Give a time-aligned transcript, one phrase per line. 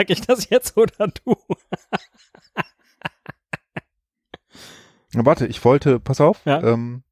[0.00, 1.36] Sag ich das jetzt oder du?
[5.12, 6.62] Na, warte, ich wollte, pass auf, Ja.
[6.62, 7.02] ähm,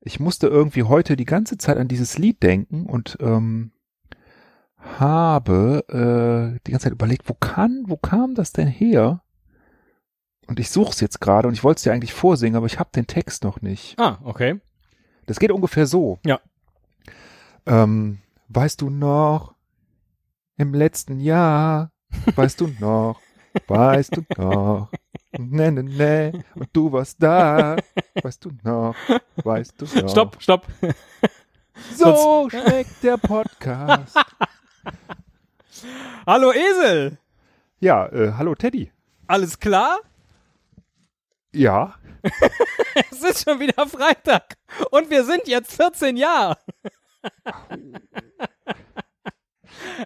[0.00, 3.72] ich musste irgendwie heute die ganze Zeit an dieses Lied denken und ähm,
[4.78, 9.24] habe äh, die ganze Zeit überlegt, wo kann, wo kam das denn her?
[10.46, 12.78] Und ich suche es jetzt gerade und ich wollte es dir eigentlich vorsingen, aber ich
[12.78, 13.98] habe den Text noch nicht.
[13.98, 14.60] Ah, okay.
[15.26, 16.20] Das geht ungefähr so.
[16.24, 16.38] Ja.
[17.66, 19.53] Ähm, weißt du noch,
[20.56, 21.90] im letzten Jahr,
[22.34, 23.20] weißt du noch,
[23.66, 24.90] weißt du noch,
[25.32, 27.76] ne, ne, ne, und du warst da,
[28.22, 28.94] weißt du noch,
[29.36, 30.10] weißt du noch.
[30.10, 30.66] Stopp, stopp.
[31.96, 34.16] So schmeckt der Podcast.
[36.26, 37.18] Hallo Esel.
[37.80, 38.92] Ja, äh, hallo Teddy.
[39.26, 39.98] Alles klar?
[41.52, 41.94] Ja,
[43.10, 44.56] Es ist schon wieder Freitag.
[44.90, 46.58] Und wir sind jetzt 14 Jahre.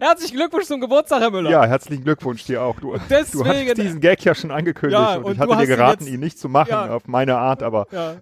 [0.01, 1.51] Herzlichen Glückwunsch zum Geburtstag, Herr Müller.
[1.51, 2.79] ja, herzlichen Glückwunsch dir auch.
[2.81, 5.57] Du, du Deswegen- hast diesen Gag ja schon angekündigt Ja, und, und ich du hatte
[5.57, 6.91] dir ihn geraten, jetzt- ihn nicht zu machen Ja.
[6.95, 8.15] auf meine Art, aber Ja,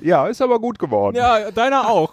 [0.00, 1.16] ja, ist aber gut geworden.
[1.16, 2.10] ja deiner auch.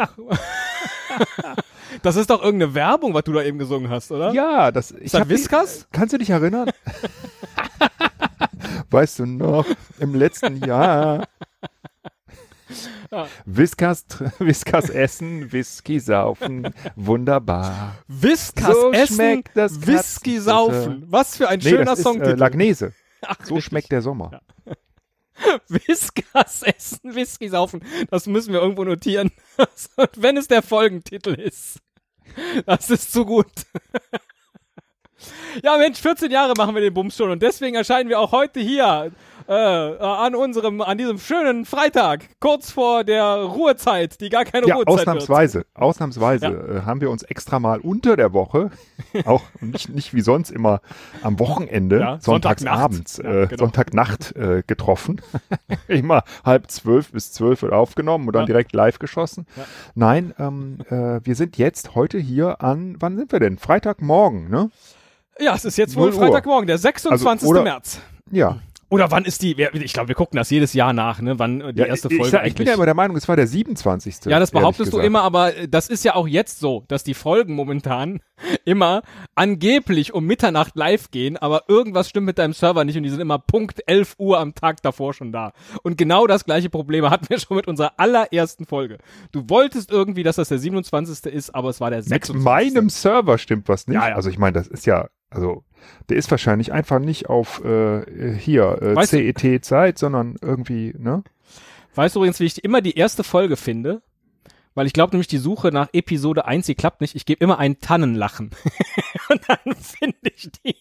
[2.03, 4.31] Das ist doch irgendeine Werbung, was du da eben gesungen hast, oder?
[4.33, 5.87] Ja, das ich Ist das Whiskas?
[5.91, 6.69] Kannst du dich erinnern?
[8.91, 9.65] weißt du noch,
[9.99, 11.25] im letzten Jahr.
[13.11, 13.27] Ja.
[13.45, 17.95] Whiskas, essen, Whisky saufen, wunderbar.
[18.07, 21.03] Whiskas So essen, schmeckt das Whisky saufen.
[21.07, 22.33] Was für ein Nee, schöner das ist äh.
[22.33, 22.93] Lagnese.
[23.21, 23.69] Ach, So richtig.
[23.69, 24.41] schmeckt der Sommer.
[25.67, 27.81] Whiskas essen, Whisky saufen.
[28.09, 29.31] Das müssen wir irgendwo notieren.
[29.95, 31.79] Und wenn es der Folgentitel ist.
[32.65, 33.47] Das ist zu gut.
[35.63, 38.59] Ja, Mensch, 14 Jahre machen wir den Bums schon und deswegen erscheinen wir auch heute
[38.59, 39.11] hier
[39.47, 44.75] äh, an unserem, an diesem schönen Freitag, kurz vor der Ruhezeit, die gar keine Ja,
[44.75, 46.51] Ruhezeit ausnahmsweise, ausnahmsweise Ja.
[46.79, 48.71] äh, haben wir uns extra mal unter der Woche,
[49.25, 50.81] auch nicht, nicht wie sonst immer
[51.23, 53.43] am Wochenende, Ja, sonntagsabends, Sonntagnacht.
[53.43, 53.59] Äh, genau.
[53.65, 55.21] Sonntagnacht äh, getroffen.
[55.87, 59.45] immer halb zwölf bis zwölf wird aufgenommen und dann direkt live geschossen.
[59.95, 63.57] Nein, ähm, äh, wir sind jetzt heute hier an, wann sind wir denn?
[63.57, 64.69] Freitagmorgen, ne?
[65.37, 65.47] wird.
[65.47, 66.19] Ja, es ist jetzt wohl 0 Uhr.
[66.25, 67.27] Freitagmorgen, der 26.
[67.27, 67.99] Also, oder- März.
[68.31, 68.57] Ja.
[68.89, 71.79] Oder wann ist die, ich glaube, wir gucken das jedes Jahr nach, ne, wann die
[71.79, 74.25] ja erste Folge ich, sag- ich bin ja immer der Meinung, es war der 27.
[74.25, 77.13] Ja, das behauptest du immer, aber äh, das ist ja auch jetzt so, dass die
[77.13, 78.21] Folgen momentan
[78.65, 79.01] immer
[79.35, 83.19] angeblich um Mitternacht live gehen, aber irgendwas stimmt mit deinem Server nicht und die sind
[83.19, 85.53] immer Punkt 11 Uhr am Tag davor schon da.
[85.83, 88.97] Und genau das gleiche Problem hatten wir schon mit unserer allerersten Folge.
[89.31, 91.25] Du wolltest irgendwie, dass das der 27.
[91.33, 92.43] ist, aber es war der Mit 26.
[92.73, 93.95] meinem Server stimmt was nicht.
[93.95, 94.15] Ja, ja.
[94.15, 95.63] Also ich meine, das ist ja, also
[96.09, 101.23] der ist wahrscheinlich einfach nicht auf äh, hier äh, Weißt CET Zeit, sondern irgendwie, ne?
[101.95, 104.01] Weißt du übrigens, wie ich immer die erste Folge finde?
[104.75, 107.15] Weil ich glaube nämlich, die Suche nach Episode 1, die klappt nicht.
[107.15, 108.51] Ich gebe immer ein Tannenlachen.
[109.29, 110.75] und dann finde ich die.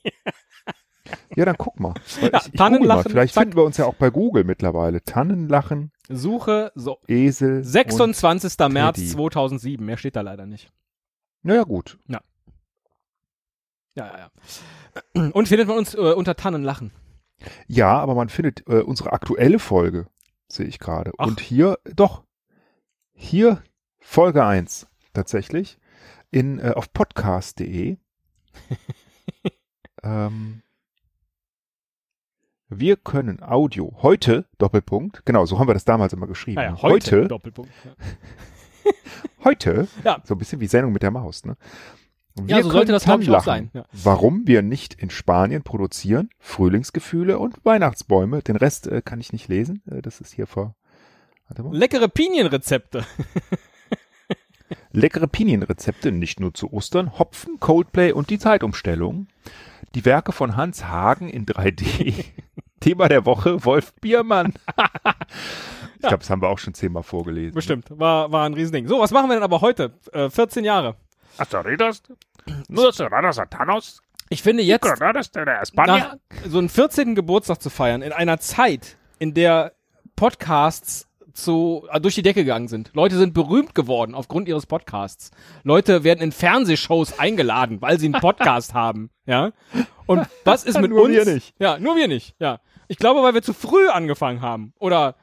[1.34, 1.94] Ja, dann guck mal.
[2.20, 3.10] Ja, ich, ich Tannenlachen, mal.
[3.10, 3.44] Vielleicht zack.
[3.44, 5.02] finden wir uns ja auch bei Google mittlerweile.
[5.02, 7.64] Tannenlachen, Suche, so, Esel.
[7.64, 8.58] 26.
[8.68, 9.08] März Teddy.
[9.08, 9.84] 2007.
[9.84, 10.70] Mehr steht da leider nicht.
[11.42, 11.98] Naja, gut.
[12.06, 12.20] Ja,
[13.96, 14.30] ja,
[15.14, 15.30] ja.
[15.32, 16.92] Und findet man uns äh, unter Tannenlachen.
[17.66, 20.06] Ja, aber man findet äh, unsere aktuelle Folge,
[20.48, 21.12] sehe ich gerade.
[21.18, 22.22] Und hier, doch,
[23.12, 23.62] hier
[23.98, 25.78] Folge 1 tatsächlich
[26.30, 27.96] in, äh, auf podcast.de.
[30.02, 30.62] ähm,
[32.68, 36.56] wir können Audio heute, Doppelpunkt, genau, so haben wir das damals immer geschrieben.
[36.56, 36.82] Naja, ne?
[36.82, 37.16] heute.
[37.16, 37.72] heute, Doppelpunkt.
[37.84, 38.92] Ja.
[39.44, 40.20] heute, Ja.
[40.24, 41.56] so ein bisschen wie Sendung mit der Maus, ne?
[42.36, 43.84] Wir Ja, so sollte das, ich, auch sein, ja.
[43.92, 48.42] Warum wir nicht in Spanien produzieren, Frühlingsgefühle und Weihnachtsbäume.
[48.42, 49.82] Den Rest äh, kann ich nicht lesen.
[49.90, 50.74] Äh, das ist hier vor.
[51.70, 53.04] Leckere Pinienrezepte.
[54.92, 59.28] Leckere Pinienrezepte, nicht nur zu Ostern, Hopfen, Coldplay und die Zeitumstellung.
[59.94, 62.24] Die Werke von Hans Hagen in 3D.
[62.80, 64.54] Thema der Woche, Wolf Biermann.
[65.94, 67.54] ich glaube, das haben wir auch schon zehnmal vorgelesen.
[67.54, 67.86] Bestimmt.
[67.90, 68.86] War, war ein Riesending.
[68.86, 69.94] So, was machen wir denn aber heute?
[70.12, 70.96] Äh, 14 Jahre.
[74.28, 74.82] Ich finde jetzt,
[75.86, 76.16] nach,
[76.48, 77.14] so einen 14.
[77.14, 79.72] Geburtstag zu feiern, in einer Zeit, in der
[80.16, 82.90] Podcasts zu, äh, durch die Decke gegangen sind.
[82.94, 85.30] Leute sind berühmt geworden aufgrund ihres Podcasts.
[85.62, 89.10] Leute werden in Fernsehshows eingeladen, weil sie einen Podcast haben.
[89.26, 89.52] Ja.
[90.06, 91.14] Und was ist mit Nur uns?
[91.14, 91.54] wir nicht.
[91.58, 92.34] Ja, nur wir nicht.
[92.40, 92.60] Ja.
[92.88, 94.72] Ich glaube, weil wir zu früh angefangen haben.
[94.78, 95.14] Oder,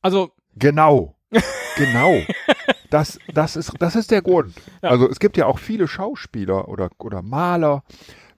[0.00, 1.14] also, Genau.
[1.76, 2.20] Genau.
[2.90, 4.54] Das, das, ist, das ist der Grund.
[4.82, 4.90] Ja.
[4.90, 7.82] Also es gibt ja auch viele Schauspieler oder, oder Maler.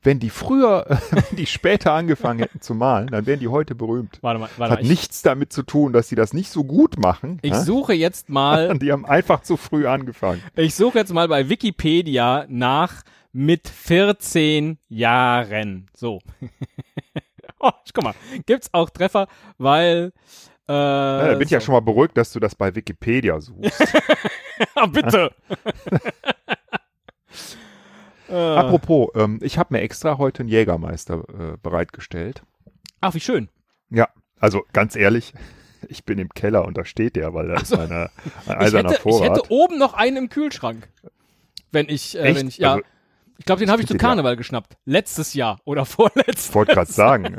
[0.05, 4.19] Wenn die früher, wenn die später angefangen hätten zu malen, dann wären die heute berühmt.
[4.21, 4.85] warte mal, Das warte hat mal.
[4.85, 7.39] Ich, nichts damit zu tun, dass sie das nicht so gut machen.
[7.43, 7.61] ich hä?
[7.61, 10.43] suche jetzt mal Die haben einfach zu früh angefangen.
[10.57, 13.03] Ich suche jetzt mal bei Wikipedia nach
[13.33, 15.87] Mit 14 Jahren.
[15.95, 16.19] So.
[17.61, 18.15] oh, guck mal,
[18.45, 20.13] gibt's auch Treffer, weil
[20.69, 23.83] äh, ja, da bin ich ja schon mal beruhigt, dass du das bei Wikipedia suchst.
[24.75, 25.33] ah, bitte.
[28.29, 28.35] äh.
[28.35, 32.43] Apropos, ähm, ich habe mir extra heute einen Jägermeister äh, bereitgestellt.
[33.01, 33.49] Ach, wie schön.
[33.91, 35.33] Ja, also ganz ehrlich,
[35.89, 38.11] ich bin im Keller und da steht der, weil da ist meine,
[38.47, 39.23] ein eiserner ich hätte, Vorrat.
[39.23, 40.89] Ich hätte oben noch einen im Kühlschrank.
[41.71, 42.75] Wenn ich, äh, wenn ich, ja.
[42.75, 42.85] Also,
[43.39, 44.37] ich glaube, den habe ich zu Karneval ja.
[44.37, 44.77] geschnappt.
[44.85, 46.49] Letztes Jahr oder vorletztes.
[46.49, 47.39] Ich wollte gerade sagen,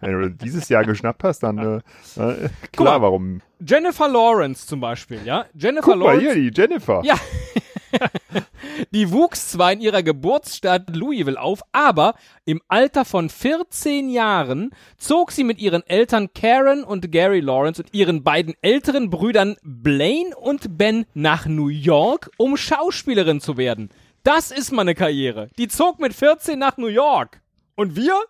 [0.00, 1.76] wenn du dieses Jahr geschnappt hast, dann äh,
[2.20, 3.42] äh klar, mal, warum.
[3.60, 5.46] Jennifer Lawrence zum Beispiel, ja.
[5.54, 6.24] Jennifer Guck Lawrence.
[6.24, 7.02] Mal hier, die Jennifer.
[7.04, 7.16] Ja.
[8.92, 12.14] die wuchs zwar in ihrer Geburtsstadt Louisville auf, aber
[12.44, 17.94] im Alter von 14 Jahren zog sie mit ihren Eltern Karen und Gary Lawrence und
[17.94, 23.90] ihren beiden älteren Brüdern Blaine und Ben nach New York, um Schauspielerin zu werden.
[24.26, 25.50] Das ist meine Karriere.
[25.56, 27.40] Die zog mit 14 nach New York.
[27.76, 28.20] Und wir?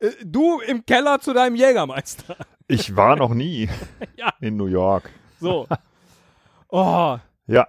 [0.00, 2.34] Äh, du im Keller zu deinem Jägermeister.
[2.70, 3.66] Ich war noch nie
[4.16, 4.30] ja.
[4.40, 5.10] in New York.
[5.40, 5.66] So.
[6.70, 7.16] Oh.
[7.46, 7.66] Ja.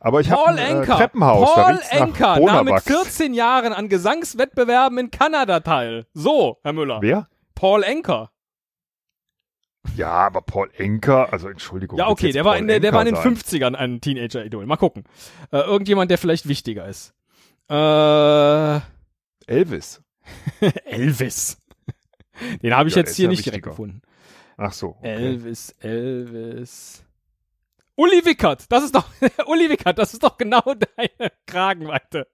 [0.00, 1.54] Aber ich habe ein äh, Treppenhaus.
[1.54, 6.04] Paul Enker nahm mit 14 Jahren an Gesangswettbewerben in Kanada teil.
[6.12, 6.98] So, Herr Müller.
[7.00, 7.26] Wer?
[7.54, 8.30] Paul Enker.
[9.96, 11.98] Ja, aber Paul Enker, also Entschuldigung.
[11.98, 13.36] Ja, okay, der war, in, der, der war in den sein.
[13.36, 14.66] 50ern ein Teenager-Idol.
[14.66, 15.04] Mal gucken.
[15.52, 17.14] Äh, irgendjemand, der vielleicht wichtiger ist.
[17.68, 18.80] Äh,
[19.46, 20.02] Elvis.
[20.84, 21.58] Elvis.
[22.62, 24.02] Den habe ich ja, jetzt hier nicht direkt gefunden.
[24.56, 24.96] Ach so.
[24.98, 25.14] Okay.
[25.14, 27.04] Elvis, Elvis.
[27.96, 29.06] Uli Wickert, das ist doch,
[29.46, 30.62] Uli Wickert, das ist doch genau
[30.96, 32.26] deine Kragenweite.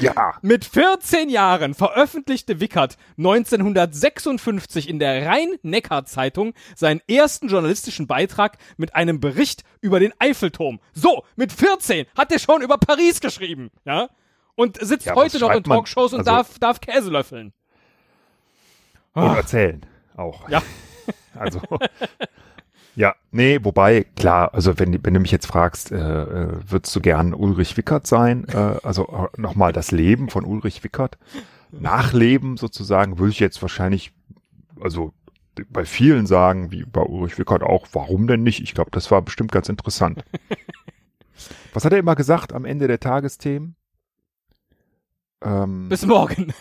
[0.00, 0.34] Ja.
[0.42, 9.20] Mit 14 Jahren veröffentlichte Wickert 1956 in der Rhein-Neckar-Zeitung seinen ersten journalistischen Beitrag mit einem
[9.20, 10.80] Bericht über den Eiffelturm.
[10.94, 14.08] So, mit 14 hat er schon über Paris geschrieben, ja?
[14.56, 17.52] Und sitzt ja, heute noch in Talkshows und also, darf, darf Käse löffeln.
[19.14, 19.36] Und ah.
[19.36, 19.86] erzählen
[20.16, 20.48] auch.
[20.48, 20.62] Ja.
[21.34, 21.60] Also,
[22.98, 27.00] ja, nee, wobei, klar, also wenn, wenn du mich jetzt fragst, äh, äh, würdest du
[27.00, 28.44] gern Ulrich Wickert sein?
[28.48, 31.16] Äh, also äh, nochmal das Leben von Ulrich Wickert.
[31.70, 34.12] Nachleben sozusagen, würde ich jetzt wahrscheinlich,
[34.80, 35.12] also
[35.68, 38.60] bei vielen sagen, wie bei Ulrich Wickert auch, warum denn nicht?
[38.64, 40.24] Ich glaube, das war bestimmt ganz interessant.
[41.74, 43.76] Was hat er immer gesagt am Ende der Tagesthemen?
[45.40, 46.52] Ähm, Bis morgen.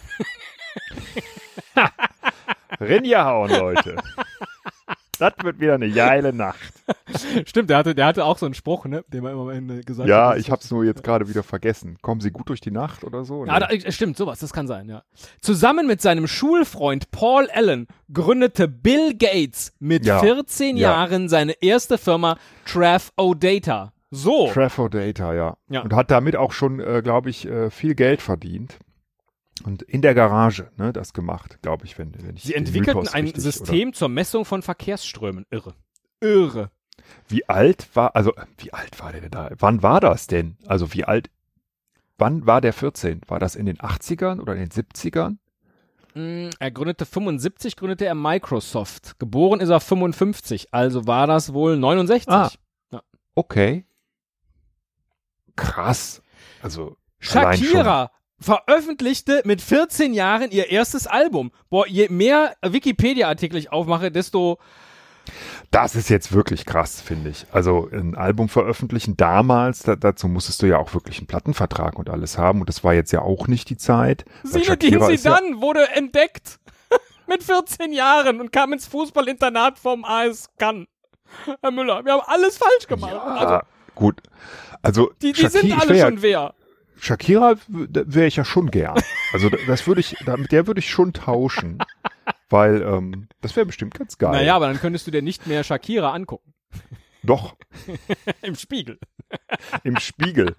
[2.80, 3.96] Rinja hauen, Leute.
[5.18, 6.74] Das wird wieder eine geile Nacht.
[7.46, 9.82] Stimmt, der hatte, der hatte auch so einen Spruch, ne, den man immer am Ende
[9.82, 10.34] gesagt ja, hat.
[10.36, 11.98] Ja, ich hab's nur jetzt gerade wieder vergessen.
[12.02, 13.46] Kommen Sie gut durch die Nacht oder so?
[13.46, 15.04] Ja, da, stimmt, sowas, das kann sein, ja.
[15.42, 20.90] Zusammen mit seinem Schulfreund Paul Allen gründete Bill Gates mit ja, 14 ja.
[20.92, 23.94] Jahren seine erste Firma Traff Data.
[24.12, 24.50] So.
[24.52, 25.58] Traff Data, ja.
[25.70, 25.82] ja.
[25.82, 28.80] Und hat damit auch schon, äh, glaube ich, äh, viel Geld verdient.
[29.62, 32.44] Und in der Garage, ne, das gemacht, glaube ich, wenn, wenn ich.
[32.44, 33.98] Sie entwickelten ein richtig, System oder?
[33.98, 35.46] zur Messung von Verkehrsströmen.
[35.50, 35.74] Irre.
[36.20, 36.72] Irre.
[37.28, 39.50] Wie alt war, also, wie alt war der denn da?
[39.60, 40.58] Wann war das denn?
[40.66, 41.30] Also, wie alt,
[42.18, 43.22] wann war der 14?
[43.28, 45.38] War das in den 80ern oder in den 70ern?
[46.16, 49.20] Mm, er gründete 75, gründete er Microsoft.
[49.20, 52.28] Geboren ist er 55, also war das wohl 69.
[52.28, 52.50] Ah,
[52.92, 53.02] ja.
[53.36, 53.86] okay.
[55.56, 56.22] Krass.
[56.62, 61.52] Also, Shakira veröffentlichte mit 14 Jahren ihr erstes Album.
[61.70, 64.60] Boah, je mehr Wikipedia-Artikel ich aufmache, desto
[65.72, 67.46] das ist jetzt wirklich krass, finde ich.
[67.52, 72.10] Also ein Album veröffentlichen damals, da, dazu musstest du ja auch wirklich einen Plattenvertrag und
[72.10, 74.26] alles haben und das war jetzt ja auch nicht die Zeit.
[74.46, 76.60] Zinedine Zidane ja wurde entdeckt
[77.28, 80.88] mit 14 Jahren und kam ins Fußballinternat vom AS Cannes.
[81.62, 83.12] Herr Müller, wir haben alles falsch gemacht.
[83.12, 83.60] Ja, also,
[83.96, 84.22] gut.
[84.82, 86.54] Also die, die Shakir, sind alle schon ja, wer.
[87.00, 89.00] Shakira wäre ich ja schon gern.
[89.34, 91.80] Also das würde ich, mit der würde ich schon tauschen,
[92.50, 94.32] weil ähm, das wäre bestimmt ganz geil.
[94.32, 96.54] Naja, aber dann könntest du dir nicht mehr Shakira angucken.
[97.24, 97.56] Doch.
[98.42, 99.00] Im Spiegel.
[99.84, 100.56] Im Spiegel.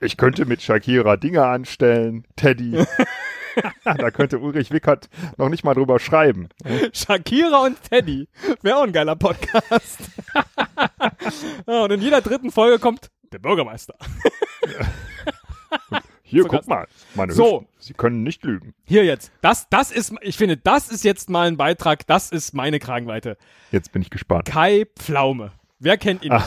[0.00, 2.84] Ich könnte mit Shakira Dinge anstellen, Teddy.
[3.84, 6.48] da könnte Ulrich Wickert noch nicht mal drüber schreiben.
[6.92, 8.28] Shakira und Teddy.
[8.62, 9.98] Wäre auch ein geiler Podcast.
[11.66, 13.94] und in jeder dritten Folge kommt der Bürgermeister.
[16.22, 17.60] Hier, guck mal, meine so.
[17.60, 17.68] Hüften.
[17.80, 18.72] Sie können nicht lügen.
[18.84, 19.32] Hier jetzt.
[19.40, 23.36] Das, das ist, ich finde, das ist jetzt mal ein Beitrag, das ist meine Kragenweite.
[23.72, 24.44] Jetzt bin ich gespannt.
[24.44, 25.52] Kai Pflaume.
[25.80, 26.46] Wer kennt ihn nicht?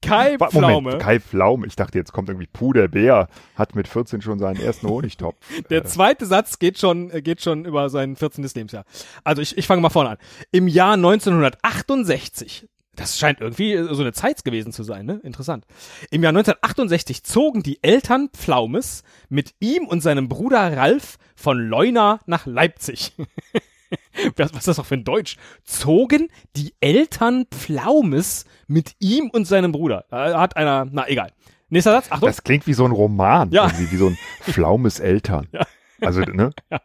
[0.00, 0.72] Kai Pflaume.
[0.72, 1.66] Moment, Kai Pflaume.
[1.66, 5.36] Ich dachte, jetzt kommt irgendwie Puh, der Bär hat mit 14 schon seinen ersten Honigtopf.
[5.70, 8.44] der zweite Satz geht schon, geht schon über sein 14.
[8.54, 8.84] Lebensjahr.
[9.24, 10.18] Also ich, ich fange mal vorne an.
[10.50, 12.68] Im Jahr 1968
[12.98, 15.20] Das scheint irgendwie so eine Zeit gewesen zu sein, ne?
[15.22, 15.64] Interessant.
[16.10, 22.20] Im Jahr 1968 zogen die Eltern Pflaumes mit ihm und seinem Bruder Ralf von Leuna
[22.26, 23.12] nach Leipzig.
[24.36, 25.36] was, was ist das doch für ein Deutsch?
[25.64, 30.04] Zogen die Eltern Pflaumes mit ihm und seinem Bruder.
[30.10, 31.32] Da hat einer, na egal.
[31.70, 32.28] Nächster Satz, Achtung.
[32.28, 33.66] Das klingt wie so ein Roman, Ja.
[33.66, 35.46] irgendwie, wie so ein Pflaumes Eltern.
[35.52, 35.66] Ja.
[36.00, 36.50] Also, ne?
[36.70, 36.80] Ja.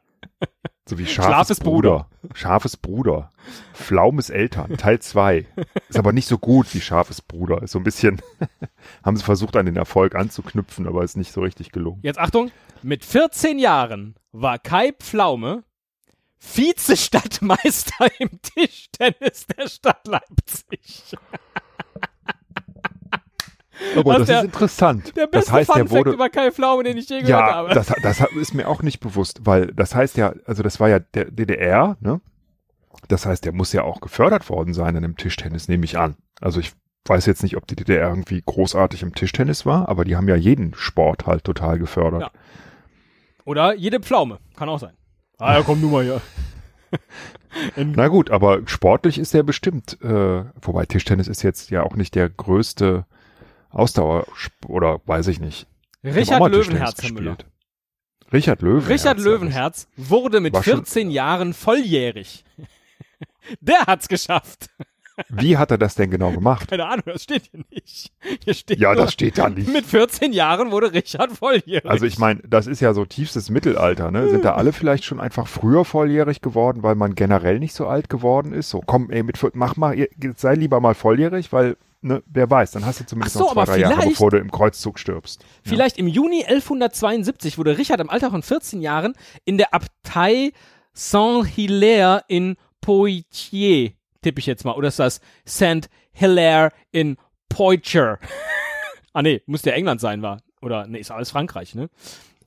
[0.88, 2.10] So wie scharfes, Schlafes Bruder.
[2.34, 3.32] Scharfes Bruder.
[3.74, 5.46] Pflaumes Eltern, Teil 2.
[5.88, 7.62] Ist aber nicht so gut wie scharfes Bruder.
[7.64, 8.22] Ist so ein bisschen,
[9.04, 12.00] haben sie versucht, an den Erfolg anzuknüpfen, aber ist nicht so richtig gelungen.
[12.04, 15.64] Jetzt Achtung, mit 14 Jahren war Kai Pflaume
[16.40, 21.16] Vizestadtmeister im Tischtennis der Stadt Leipzig.
[23.96, 25.16] Aber Was das der- ist interessant.
[25.16, 27.74] Der das beste heißt, der wurde, über Kai Pflaume, den ich je gehört ja, habe.
[27.74, 31.00] das, das ist mir auch nicht bewusst, weil das heißt ja, also das war ja
[31.00, 32.22] der DDR, ne?
[33.08, 36.16] Das heißt, der muss ja auch gefördert worden sein an dem Tischtennis, nehme ich an.
[36.40, 36.72] Also ich
[37.06, 40.36] weiß jetzt nicht, ob die DDR irgendwie großartig im Tischtennis war, aber die haben ja
[40.36, 42.22] jeden Sport halt total gefördert.
[42.22, 42.32] Ja.
[43.46, 44.38] Oder jede Pflaume.
[44.56, 44.94] Kann auch sein.
[45.38, 46.22] Ah, ja, komm du mal hier.
[47.76, 51.96] In, Na gut, aber sportlich ist der bestimmt, äh, wobei Tischtennis ist jetzt ja auch
[51.96, 53.06] nicht der größte
[53.74, 54.26] Ausdauer
[54.68, 55.68] oder weiß ich nicht.
[56.04, 57.46] Richard Löwenherz, gespielt.
[58.32, 58.90] Richard Löwenherz.
[58.90, 62.44] Richard Löwenherz wurde mit War schon- 14 Jahren volljährig.
[63.62, 64.70] Der hat's geschafft.
[65.30, 66.68] Wie hat er das denn genau gemacht?
[66.70, 68.12] Keine Ahnung, das steht hier nicht.
[68.44, 69.72] Hier steht Ja, nur, das steht da nicht.
[69.72, 71.86] mit 14 Jahren wurde Richard volljährig.
[71.86, 74.28] Also ich meine, das ist ja so tiefstes Mittelalter, ne?
[74.30, 78.10] Sind da alle vielleicht schon einfach früher volljährig geworden, weil man generell nicht so alt
[78.10, 78.72] geworden ist?
[78.72, 79.96] So, komm, ey, mit, mach mal,
[80.36, 83.66] sei lieber mal volljährig, weil, ne, wer weiß, dann hast du zumindest so, noch zwei,
[83.66, 85.44] drei Jahre, bevor du im Kreuzzug stirbst.
[85.64, 89.14] Vielleicht im Juni 1172 wurde Richard im Alter von 14 Jahren
[89.46, 90.52] in der Abtei
[90.94, 93.92] Saint-Hilaire in Poitiers,
[94.22, 97.18] tippe ich jetzt mal, oder ist das Saint-Hilaire in
[97.50, 98.20] Poitiers?
[99.14, 100.42] ah nee, muss der England sein, war.
[100.62, 101.90] Oder nee, ist alles Frankreich, ne?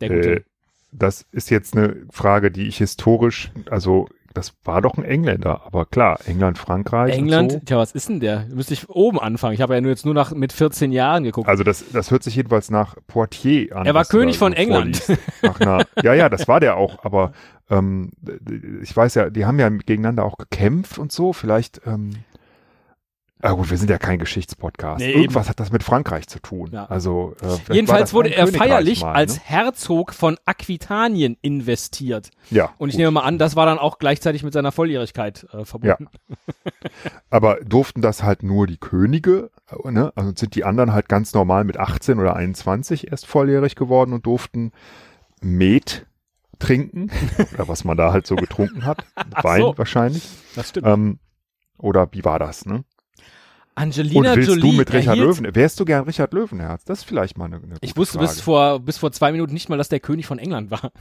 [0.01, 0.37] Der gute.
[0.37, 0.45] Äh,
[0.93, 5.87] das ist jetzt eine Frage, die ich historisch, also das war doch ein Engländer, aber
[5.87, 7.15] klar, England, Frankreich.
[7.15, 7.59] England, so.
[7.61, 8.45] tja, was ist denn der?
[8.53, 9.55] Müsste ich oben anfangen.
[9.55, 11.49] Ich habe ja nur jetzt nur nach mit 14 Jahren geguckt.
[11.49, 13.87] Also das, das hört sich jedenfalls nach Poitiers an.
[13.87, 15.03] Er war König von England.
[15.43, 17.33] Nach einer, ja, ja, das war der auch, aber
[17.71, 18.11] ähm,
[18.83, 21.33] ich weiß ja, die haben ja gegeneinander auch gekämpft und so.
[21.33, 22.11] Vielleicht, ähm,
[23.43, 25.01] ah gut, wir sind ja kein Geschichtspodcast.
[25.01, 26.71] Nee, Irgendwas hat das mit Frankreich zu tun.
[26.73, 26.87] Ja.
[26.87, 29.43] Also äh, Jedenfalls wurde er feierlich mal, als Ne?
[29.45, 32.31] Herzog von Aquitanien investiert.
[32.51, 32.73] Ja.
[32.79, 33.01] Und ich gut.
[33.01, 36.09] nehme mal an, das war dann auch gleichzeitig mit seiner Volljährigkeit äh, verbunden.
[37.31, 39.51] Aber durften das halt nur die Könige,
[39.85, 40.13] äh, ne?
[40.17, 44.27] Also sind die anderen halt ganz normal mit 18 oder 21 erst volljährig geworden und
[44.27, 44.73] durften
[45.43, 46.07] Met
[46.59, 47.11] trinken
[47.55, 49.05] oder was man da halt so getrunken hat,
[49.43, 49.79] Wein so.
[49.79, 50.27] wahrscheinlich.
[50.55, 50.87] Das stimmt.
[50.87, 51.19] Ähm,
[51.79, 52.85] oder wie war das, ne?
[53.77, 56.85] Angelina Und willst Jolie du mit Richard Löwen, wärst du gern Richard Löwenherz?
[56.85, 58.29] Das ist vielleicht mal eine, eine Ich wusste Frage.
[58.29, 60.93] bis vor, bis vor zwei Minuten nicht mal, dass der König von England war.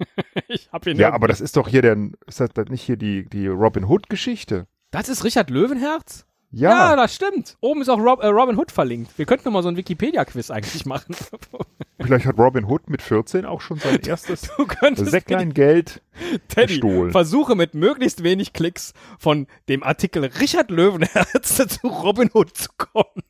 [0.48, 3.28] ich hab ihn Ja, aber das ist doch hier der, ist das nicht hier die,
[3.28, 4.66] die Robin Hood Geschichte?
[4.90, 6.26] Das ist Richard Löwenherz?
[6.54, 7.56] Ja, das stimmt.
[7.60, 9.16] Oben ist auch Rob, äh, Robin Hood verlinkt.
[9.18, 11.16] Wir könnten noch mal so ein Wikipedia-Quiz eigentlich machen.
[12.00, 14.50] vielleicht hat Robin Hood mit 14 auch schon sein erstes
[14.96, 16.02] Säcklein Geld
[16.48, 17.12] Teddy, gestohlen.
[17.12, 23.22] versuche mit möglichst wenig Klicks von dem Artikel Richard Löwenherz zu Robin Hood zu kommen.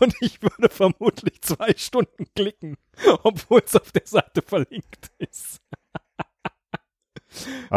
[0.00, 2.76] Und ich würde vermutlich zwei Stunden klicken,
[3.22, 5.60] obwohl es auf der Seite verlinkt ist.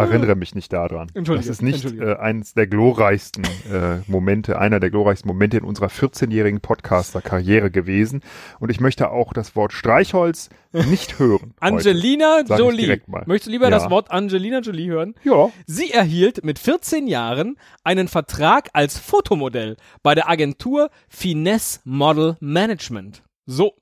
[0.04, 1.10] Erinnere mich nicht daran.
[1.14, 5.64] Entschuldige, Das ist nicht äh, eines der glorreichsten äh, Momente, einer der glorreichsten Momente in
[5.64, 8.22] unserer 14-jährigen Podcaster-Karriere gewesen.
[8.60, 11.54] Und ich möchte auch das Wort Streichholz nicht hören.
[11.62, 11.62] heute.
[11.62, 13.02] Angelina ich Jolie.
[13.26, 13.72] Möchtest du lieber Ja.
[13.72, 15.16] das Wort Angelina Jolie hören?
[15.24, 22.38] Ja, Sie erhielt mit 14 Jahren einen Vertrag als Fotomodell bei der Agentur Finesse Model
[22.40, 23.24] Management.
[23.46, 23.74] So.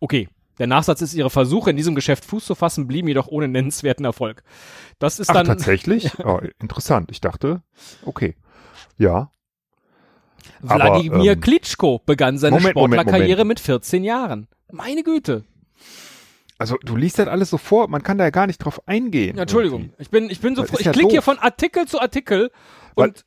[0.00, 0.28] Okay.
[0.58, 4.04] Der Nachsatz ist, ihre Versuche in diesem Geschäft Fuß zu fassen, blieben jedoch ohne nennenswerten
[4.04, 4.42] Erfolg.
[4.98, 6.10] Das ist Ach, dann tatsächlich?
[6.24, 7.10] Oh, interessant.
[7.10, 7.62] Ich dachte,
[8.04, 8.36] okay.
[8.96, 9.32] Ja.
[10.60, 14.46] Wladimir ähm, Klitschko begann seine Sportlerkarriere mit 14 Jahren.
[14.70, 15.44] Meine Güte.
[16.58, 19.36] Also du liest das alles so vor, man kann da ja gar nicht drauf eingehen.
[19.36, 19.82] Ja, Entschuldigung.
[19.82, 20.02] irgendwie.
[20.02, 20.76] Ich bin, ich bin so Das froh.
[20.78, 22.50] Ich ja klicke hier von Artikel zu Artikel
[22.94, 23.26] Weil- und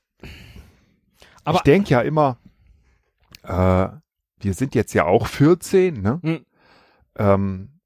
[1.43, 2.37] Aber- ich denke ja immer,
[3.43, 3.89] äh,
[4.39, 6.19] wir sind jetzt ja auch 14, ne?
[6.23, 6.45] Hm.
[7.17, 7.79] Ähm,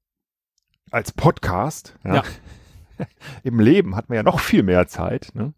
[0.90, 2.16] als Podcast, ja.
[2.16, 2.22] Ja.
[3.42, 5.54] Im Leben hat man ja noch viel mehr Zeit, ne?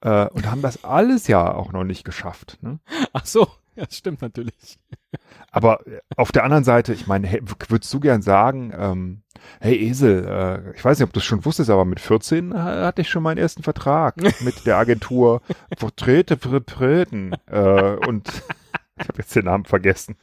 [0.00, 2.58] Äh, und haben das alles ja auch noch nicht geschafft.
[2.62, 2.78] Ne?
[3.12, 4.78] ach so, ja, das stimmt natürlich.
[5.50, 9.22] Aber äh, auf der anderen Seite, ich meine, hey, würdest du gern sagen, ähm,
[9.60, 12.54] hey Esel, äh, ich weiß nicht, ob du es schon wusstest, aber mit 14 äh,
[12.56, 15.42] hatte ich schon meinen ersten Vertrag mit der Agentur
[15.76, 18.30] Vertrete Vertreten äh, und
[19.00, 20.16] ich habe jetzt den Namen vergessen.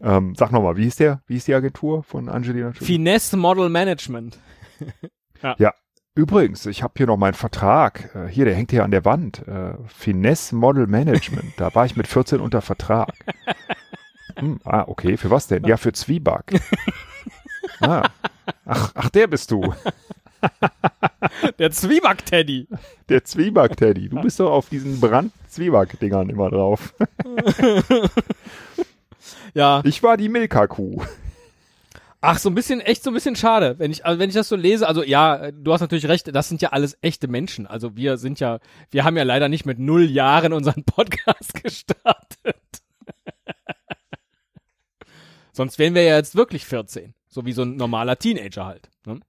[0.00, 1.22] Ähm, sag nochmal, wie ist der?
[1.26, 2.84] Wie ist die Agentur von Angelina Jolie?
[2.84, 4.38] Finesse Model Management.
[5.42, 5.54] ja.
[5.58, 5.74] ja.
[6.16, 8.14] Übrigens, ich habe hier noch meinen Vertrag.
[8.14, 9.46] Äh, hier, der hängt hier an der Wand.
[9.48, 11.54] Äh, Finesse Model Management.
[11.56, 13.12] Da war ich mit 14 unter Vertrag.
[14.36, 15.16] Hm, ah, okay.
[15.16, 15.64] Für was denn?
[15.64, 16.60] Ja, für Zwieback.
[17.80, 18.08] Ah.
[18.66, 19.74] Ach, ach, der bist du.
[21.58, 22.68] Der Zwieback-Teddy.
[23.08, 24.08] Der Zwieback-Teddy.
[24.08, 26.94] Du bist doch auf diesen Brand-Zwieback-Dingern immer drauf.
[29.54, 29.82] ja.
[29.84, 31.02] Ich war die Milka-Kuh.
[32.26, 33.78] Ach, so ein bisschen, echt so ein bisschen schade.
[33.78, 36.48] Wenn ich, also wenn ich das so lese, also ja, du hast natürlich recht, das
[36.48, 37.66] sind ja alles echte Menschen.
[37.66, 38.60] Also wir sind ja,
[38.90, 42.56] wir haben ja leider nicht mit null Jahren unseren Podcast gestartet.
[45.52, 47.14] Sonst wären wir ja jetzt wirklich 14.
[47.28, 48.88] So wie so ein normaler Teenager halt.
[49.04, 49.20] Ne?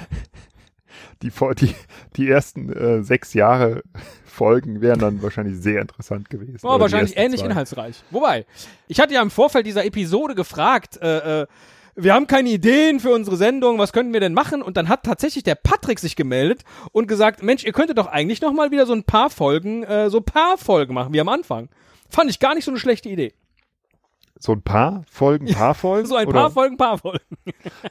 [1.22, 1.74] Die, die,
[2.16, 3.82] die ersten äh, sechs Jahre
[4.24, 6.60] Folgen wären dann wahrscheinlich sehr interessant gewesen.
[6.62, 7.46] Oh, wahrscheinlich ähnlich zwei.
[7.46, 8.02] inhaltsreich.
[8.10, 8.44] Wobei,
[8.86, 11.46] ich hatte ja im Vorfeld dieser Episode gefragt, äh, äh,
[11.94, 14.60] wir haben keine Ideen für unsere Sendung, was könnten wir denn machen?
[14.60, 16.62] Und dann hat tatsächlich der Patrick sich gemeldet
[16.92, 20.10] und gesagt, Mensch, ihr könntet doch eigentlich noch mal wieder so ein paar Folgen, äh,
[20.10, 21.70] so paar Folgen machen, wie am Anfang.
[22.10, 23.32] Fand ich gar nicht so eine schlechte Idee.
[24.38, 26.06] So ein paar Folgen, paar Folgen?
[26.08, 26.40] so ein oder?
[26.40, 27.24] paar Folgen, paar Folgen.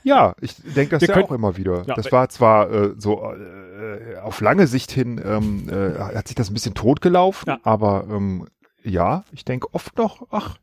[0.04, 1.84] ja, ich denke das Wir ja können, auch immer wieder.
[1.88, 6.36] Ja, das war zwar äh, so äh, auf lange Sicht hin, ähm, äh, hat sich
[6.36, 7.60] das ein bisschen totgelaufen, ja.
[7.64, 8.48] aber ähm,
[8.84, 10.58] ja, ich denke oft noch, ach,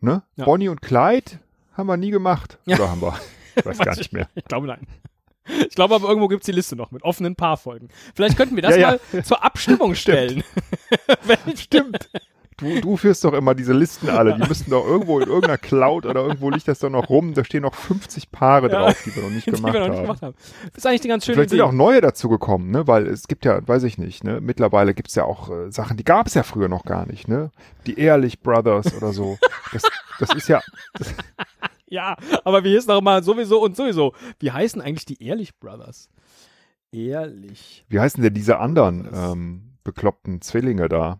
[0.00, 0.22] ne?
[0.36, 0.44] Ja.
[0.46, 1.32] Bonnie und Clyde
[1.74, 2.58] haben wir nie gemacht.
[2.64, 2.76] Ja.
[2.76, 3.14] Oder haben wir?
[3.56, 4.28] Ich weiß gar nicht mehr.
[4.34, 4.84] Ich glaube nein.
[5.46, 7.88] Ich glaube aber irgendwo gibt's die Liste noch mit offenen Paarfolgen.
[8.16, 10.42] Vielleicht könnten wir das ja, mal zur Abstimmung stellen.
[11.54, 12.10] Stimmt.
[12.56, 14.34] Du, du führst doch immer diese Listen alle.
[14.34, 17.34] Die müssten doch irgendwo in irgendeiner Cloud oder irgendwo liegt das doch noch rum.
[17.34, 18.80] Da stehen noch 50 Paare ja.
[18.80, 20.34] drauf, die wir noch nicht, gemacht, wir noch nicht gemacht, haben.
[20.66, 21.58] Das ist eigentlich die ganz schöne Vielleicht Idee.
[21.58, 22.86] sind auch neue dazu gekommen, ne?
[22.86, 24.40] Weil es gibt ja, weiß ich nicht, ne?
[24.40, 27.50] Mittlerweile gibt's ja auch äh, Sachen, die gab es ja früher noch gar nicht, ne?
[27.86, 29.38] Die Ehrlich Brothers oder so.
[29.72, 29.82] Das,
[30.20, 30.60] das ist ja.
[30.94, 31.14] Das
[31.86, 34.14] ja, aber wie hieß noch mal sowieso und sowieso?
[34.38, 36.08] Wie heißen eigentlich die Ehrlich Brothers?
[36.92, 37.84] Ehrlich.
[37.88, 41.18] Wie heißen denn diese anderen ähm, bekloppten Zwillinge da?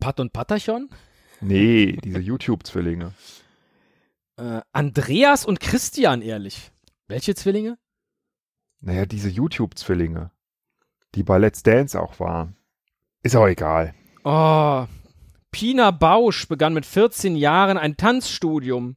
[0.00, 0.88] Pat und Patachon?
[1.40, 3.14] Nee, diese YouTube-Zwillinge.
[4.36, 6.72] Äh, Andreas und Christian, ehrlich.
[7.06, 7.78] Welche Zwillinge?
[8.80, 10.30] Naja, diese YouTube-Zwillinge,
[11.14, 12.56] die bei Let's Dance auch waren.
[13.22, 13.94] Ist auch egal.
[14.24, 14.86] Oh,
[15.50, 18.96] Pina Bausch begann mit 14 Jahren ein Tanzstudium.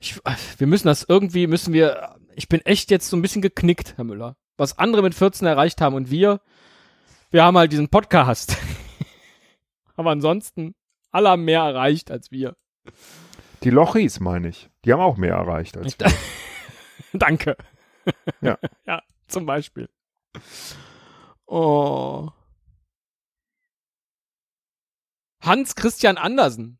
[0.00, 0.20] Ich,
[0.58, 4.04] wir müssen das irgendwie, müssen wir, ich bin echt jetzt so ein bisschen geknickt, Herr
[4.04, 6.40] Müller was andere mit 14 erreicht haben und wir,
[7.30, 8.56] wir haben halt diesen Podcast.
[9.96, 10.74] Aber ansonsten,
[11.10, 12.56] alle haben mehr erreicht als wir.
[13.62, 14.68] Die Lochis, meine ich.
[14.84, 16.12] Die haben auch mehr erreicht als wir.
[17.12, 17.56] Danke.
[18.40, 18.58] Ja.
[18.86, 19.88] ja, zum Beispiel.
[21.46, 22.28] Oh.
[25.40, 26.78] Hans Christian Andersen.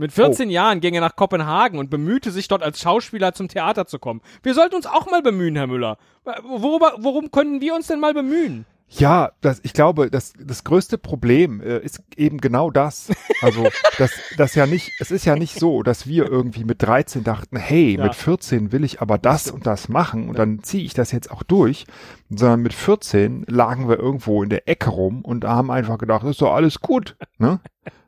[0.00, 0.50] Mit 14 oh.
[0.50, 4.22] Jahren ging er nach Kopenhagen und bemühte sich dort als Schauspieler zum Theater zu kommen.
[4.42, 5.98] Wir sollten uns auch mal bemühen, Herr Müller.
[6.24, 8.64] Worüber, worum können wir uns denn mal bemühen?
[8.88, 13.10] Ja, das, ich glaube, das, das größte Problem äh, ist eben genau das.
[13.42, 17.22] Also, das, das ja nicht, es ist ja nicht so, dass wir irgendwie mit 13
[17.22, 18.04] dachten, hey, ja.
[18.04, 20.46] mit 14 will ich aber das und das machen und ja.
[20.46, 21.84] dann ziehe ich das jetzt auch durch,
[22.30, 26.40] sondern mit 14 lagen wir irgendwo in der Ecke rum und haben einfach gedacht, ist
[26.40, 27.16] doch alles gut.
[27.36, 27.60] Ne?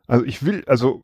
[0.07, 1.03] Also ich will, also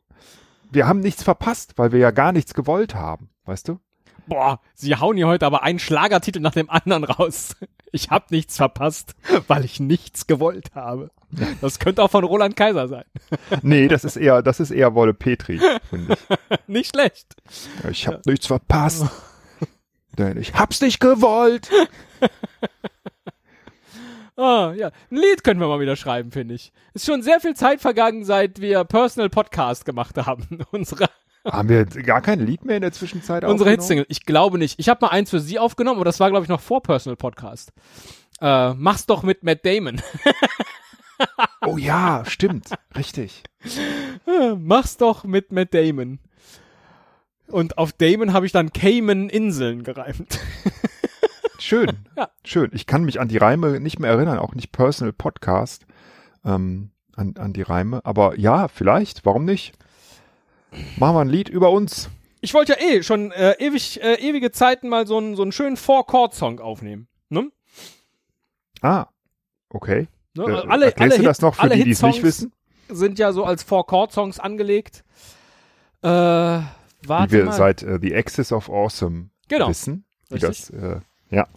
[0.71, 3.79] wir haben nichts verpasst, weil wir ja gar nichts gewollt haben, weißt du?
[4.27, 7.55] Boah, sie hauen hier heute aber einen Schlagertitel nach dem anderen raus.
[7.91, 9.15] Ich hab nichts verpasst,
[9.47, 11.09] weil ich nichts gewollt habe.
[11.59, 13.05] Das könnte auch von Roland Kaiser sein.
[13.63, 16.67] Nee, das ist eher, das ist eher Wolle Petri, finde ich.
[16.67, 17.35] Nicht schlecht.
[17.89, 18.21] Ich hab ja.
[18.25, 19.05] nichts verpasst.
[20.19, 21.71] Denn ich hab's nicht gewollt.
[24.39, 24.91] Ah, ja.
[25.11, 26.71] Ein Lied können wir mal wieder schreiben, finde ich.
[26.93, 30.59] Ist schon sehr viel Zeit vergangen, seit wir Personal Podcast gemacht haben.
[30.71, 31.09] Unsere
[31.43, 34.05] haben wir gar kein Lied mehr in der Zwischenzeit Unsere Hitsingle.
[34.07, 34.79] Ich glaube nicht.
[34.79, 37.17] Ich habe mal eins für Sie aufgenommen, aber das war, glaube ich, noch vor Personal
[37.17, 37.73] Podcast.
[38.39, 40.01] Äh, mach's doch mit Matt Damon.
[41.65, 42.69] oh ja, stimmt.
[42.95, 43.43] Richtig.
[44.57, 46.19] Mach's doch mit Matt Damon.
[47.47, 50.39] Und auf Damon habe ich dann Cayman Inseln gereimt.
[51.59, 52.05] Schön.
[52.17, 52.29] ja.
[52.43, 52.71] Schön.
[52.73, 55.85] Ich kann mich an die Reime nicht mehr erinnern, auch nicht Personal Podcast
[56.45, 58.01] ähm, an, an die Reime.
[58.05, 59.73] Aber ja, vielleicht, warum nicht?
[60.97, 62.09] Machen wir ein Lied über uns.
[62.41, 65.51] Ich wollte ja eh schon äh, ewig, äh, ewige Zeiten mal so einen, so einen
[65.51, 67.07] schönen Four-Chord-Song aufnehmen.
[67.29, 67.51] Ne?
[68.81, 69.07] Ah,
[69.69, 70.07] okay.
[70.35, 70.43] Ne?
[70.43, 72.53] Äh, alle, alle du das noch für die, die es nicht wissen?
[72.87, 75.03] sind ja so als Four-Chord-Songs angelegt.
[76.01, 77.51] Äh, warte Wie wir mal.
[77.53, 79.69] seit äh, The Axis of Awesome Genau.
[79.69, 80.05] wissen.
[80.29, 80.67] Wie Richtig.
[80.67, 81.47] das, äh, ja,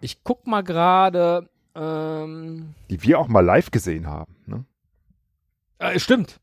[0.00, 1.48] Ich guck mal gerade.
[1.74, 4.36] Ähm, die wir auch mal live gesehen haben.
[4.46, 4.64] Ne?
[5.78, 6.38] äh, stimmt.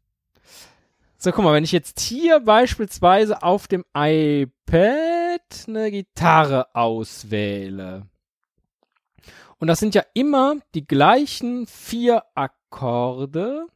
[1.18, 8.08] So, guck mal, wenn ich jetzt hier beispielsweise auf dem iPad eine Gitarre auswähle.
[9.58, 13.68] Und das sind ja immer die gleichen vier Akkorde.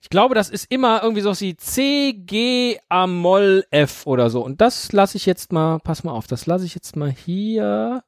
[0.00, 4.44] Ich glaube, das ist immer irgendwie so wie C, G, A, Moll, F oder so.
[4.44, 8.02] Und das lasse ich jetzt mal, pass mal auf, das lasse ich jetzt mal hier.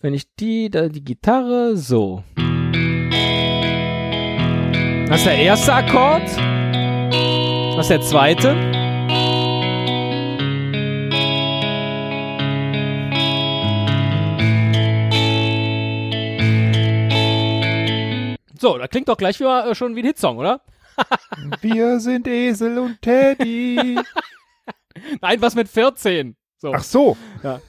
[0.00, 2.22] Wenn ich die, da, die Gitarre, so.
[5.08, 6.22] Das ist der erste Akkord.
[7.76, 8.78] Das ist der zweite.
[18.60, 20.60] So, da klingt doch gleich wieder, äh, schon wie ein Hitsong, oder?
[21.60, 23.98] Wir sind Esel und Teddy.
[25.20, 26.36] Nein, was mit 14?
[26.56, 26.72] So.
[26.74, 27.60] Ach so, wir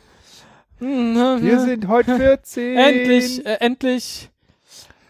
[0.79, 2.77] wir sind heute 14.
[2.77, 4.29] endlich, äh, endlich.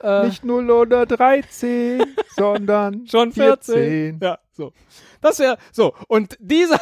[0.02, 2.04] Äh, Nicht 0 oder 13,
[2.36, 3.76] sondern schon 14.
[3.76, 4.20] 14.
[4.22, 4.74] Ja, so.
[5.22, 5.94] Das wäre so.
[6.08, 6.80] Und dieser.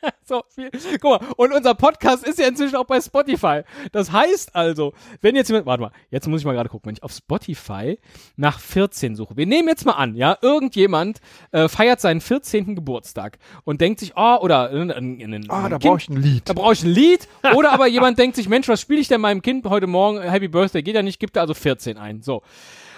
[0.24, 0.70] so, viel.
[1.00, 3.62] Guck mal, und unser Podcast ist ja inzwischen auch bei Spotify.
[3.92, 6.94] Das heißt also, wenn jetzt jemand, warte mal, jetzt muss ich mal gerade gucken, wenn
[6.94, 7.98] ich auf Spotify
[8.36, 9.36] nach 14 suche.
[9.36, 11.20] Wir nehmen jetzt mal an, ja, irgendjemand
[11.52, 12.76] äh, feiert seinen 14.
[12.76, 16.48] Geburtstag und denkt sich, oh, oder äh, ein Ah, da brauche ich ein Lied.
[16.48, 17.28] da brauche ich ein Lied.
[17.54, 20.20] Oder aber jemand denkt sich, Mensch, was spiele ich denn meinem Kind heute Morgen?
[20.20, 22.22] Happy Birthday geht ja nicht, gibt da also 14 ein.
[22.22, 22.42] So.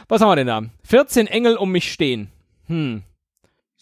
[0.08, 0.62] Was haben wir denn da?
[0.84, 2.30] 14 Engel um mich stehen.
[2.66, 3.02] Hm.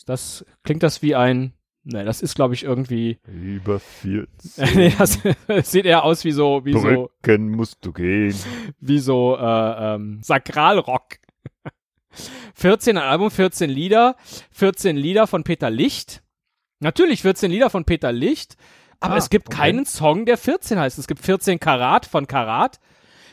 [0.07, 1.53] Das, klingt das wie ein,
[1.85, 4.29] ne, das ist glaube ich irgendwie, Über 14
[4.75, 5.19] nee, das,
[5.71, 6.81] sieht eher aus wie so, wie so,
[7.23, 8.35] Brücken musst du gehen.
[8.81, 11.17] wie so, äh, ähm, Sakralrock.
[12.55, 14.17] 14 ein Album, 14 Lieder,
[14.51, 16.23] 14 Lieder von Peter Licht.
[16.81, 18.57] Natürlich 14 Lieder von Peter Licht,
[19.01, 19.57] aber Ah, es gibt okay.
[19.59, 20.99] keinen Song, der 14 heißt.
[20.99, 22.81] Es gibt 14 Karat von Karat.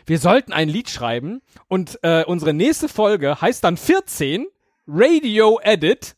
[0.05, 4.45] Wir sollten ein Lied schreiben und äh, unsere nächste Folge heißt dann 14
[4.87, 6.15] Radio Edit.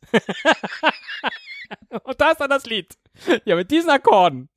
[2.04, 2.98] und da ist dann das Lied.
[3.46, 4.50] Ja, mit diesen Akkorden.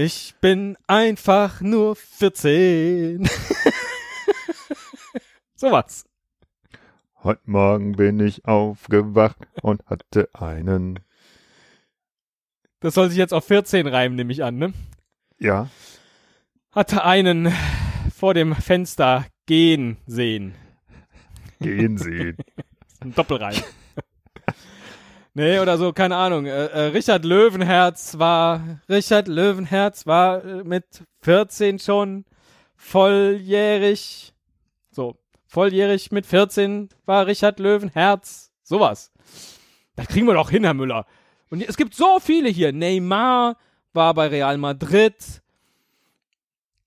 [0.00, 3.28] Ich bin einfach nur 14.
[5.56, 6.04] Sowas.
[7.24, 11.00] Heute Morgen bin ich aufgewacht und hatte einen.
[12.80, 14.72] Das soll sich jetzt auf 14 reimen, nehme ich an, ne?
[15.38, 15.68] Ja,
[16.70, 17.52] Hatte einen
[18.14, 20.54] vor dem Fenster gehen sehen.
[21.60, 22.36] gehen sehen.
[23.00, 23.62] Ein Doppelreim.
[25.34, 26.46] nee, oder so, keine Ahnung.
[26.46, 32.24] Äh, äh, Richard Löwenherz war, Richard Löwenherz war äh, mit 14 schon
[32.76, 34.34] volljährig.
[34.90, 35.16] So,
[35.48, 38.52] volljährig mit 14 war Richard Löwenherz.
[38.62, 39.10] Sowas.
[39.96, 41.06] Das kriegen wir doch hin, Herr Müller.
[41.50, 42.72] Und es gibt so viele hier.
[42.72, 43.56] Neymar
[43.94, 45.14] war bei Real Madrid.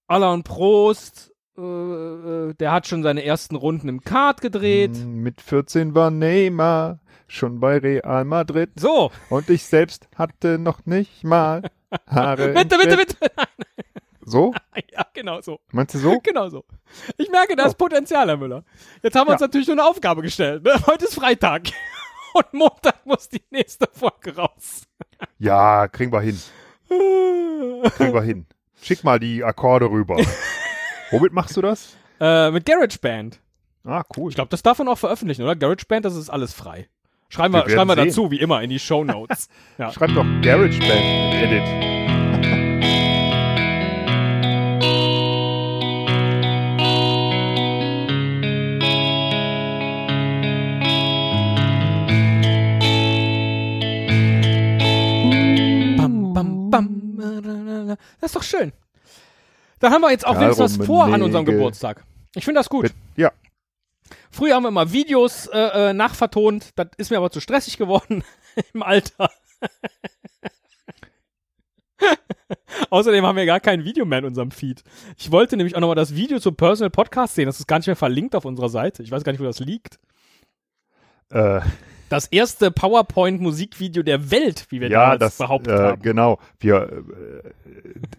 [0.07, 4.91] Alain Prost, äh, äh, der hat schon seine ersten Runden im Kart gedreht.
[4.97, 10.85] Mm, Mit 14 war Neymar schon bei Real Madrid So, und ich selbst hatte noch
[10.85, 11.63] nicht mal
[12.07, 12.49] Haare.
[12.49, 13.07] bitte, bitte, Fett.
[13.19, 13.31] bitte.
[14.31, 14.53] So?
[14.91, 15.59] Ja, genau so.
[15.71, 16.19] Meinst du so?
[16.23, 16.63] Genau so.
[17.17, 18.63] Ich merke, da ist Potenzial, Herr Müller.
[19.03, 19.47] Jetzt haben wir uns Ja.
[19.47, 20.63] natürlich nur eine Aufgabe gestellt.
[20.63, 20.73] Ne?
[20.87, 21.63] Heute ist Freitag.
[22.33, 24.83] Und Montag muss die nächste Folge raus.
[25.37, 26.39] Ja, kriegen wir hin.
[27.97, 28.45] Kriegen wir hin.
[28.81, 30.17] Schick mal die Akkorde rüber.
[31.11, 31.95] Womit machst du das?
[32.21, 33.39] äh, mit GarageBand.
[33.83, 34.29] Ah, cool.
[34.29, 35.55] Ich glaube, das darf man auch veröffentlichen, oder?
[35.57, 36.87] GarageBand, das ist alles frei.
[37.29, 39.49] Schreiben wir, Wir schreiben wir dazu, wie immer, in die Show Notes.
[39.77, 39.91] ja.
[39.91, 41.90] Schreib doch GarageBand Edit.
[56.71, 57.97] Bam.
[58.19, 58.71] Das ist doch schön.
[59.79, 61.45] Da haben wir jetzt auch Ja, wenigstens was vor an unserem.
[61.45, 62.03] Geburtstag.
[62.35, 62.91] Ich finde das gut.
[63.15, 63.31] Ja,
[64.29, 66.71] Früher haben wir immer Videos äh, äh, nachvertont.
[66.75, 68.23] Das ist mir aber zu stressig geworden
[68.73, 69.29] im Alter.
[72.89, 74.83] Außerdem haben wir gar kein Video mehr in unserem Feed.
[75.17, 77.45] Ich wollte nämlich auch nochmal das Video zum Personal Podcast sehen.
[77.45, 79.03] Das ist gar nicht mehr verlinkt auf unserer Seite.
[79.03, 79.99] Ich weiß gar nicht, wo das liegt.
[81.29, 81.61] Äh,
[82.11, 86.01] das erste PowerPoint-Musikvideo der Welt, wie wir ja, damals das, behauptet äh, haben.
[86.01, 86.39] Genau.
[86.59, 87.49] Wir, äh,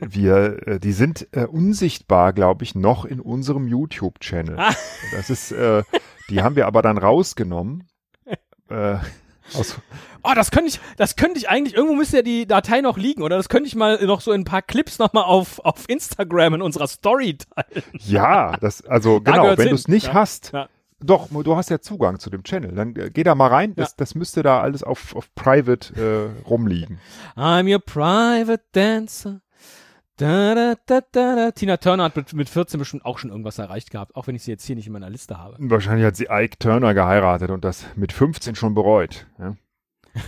[0.01, 4.59] wir, äh, die sind äh, unsichtbar, glaube ich, noch in unserem YouTube-Channel.
[4.59, 4.75] Ah.
[5.15, 5.83] Das ist, äh,
[6.31, 7.89] die haben wir aber dann rausgenommen.
[8.71, 8.97] Äh,
[9.55, 9.77] aus,
[10.25, 13.23] Oh, das könnte ich, das könnte ich eigentlich, irgendwo müsste ja die Datei noch liegen,
[13.23, 16.55] oder das könnte ich mal noch so in ein paar Clips nochmal auf, auf Instagram
[16.55, 17.83] in unserer Story teilen.
[17.99, 20.15] ja, das, also Da genau, wenn du es nicht Ja.
[20.15, 20.69] hast, Ja.
[21.05, 22.73] Doch, du hast ja Zugang zu dem Channel.
[22.75, 23.95] Dann äh, geh da mal rein, das, Ja.
[23.99, 25.95] das müsste da alles auf, auf Private
[26.43, 26.99] äh, rumliegen.
[27.37, 29.41] I'm your private dancer.
[30.19, 31.51] Da, da, da, da, da.
[31.53, 34.43] Tina Turner hat mit, mit 14 bestimmt auch schon irgendwas erreicht gehabt, auch wenn ich
[34.45, 35.57] sie jetzt hier nicht in meiner Liste habe.
[35.59, 39.27] Wahrscheinlich hat sie Ike Turner geheiratet und das mit 15 schon bereut.
[39.39, 39.57] Ja?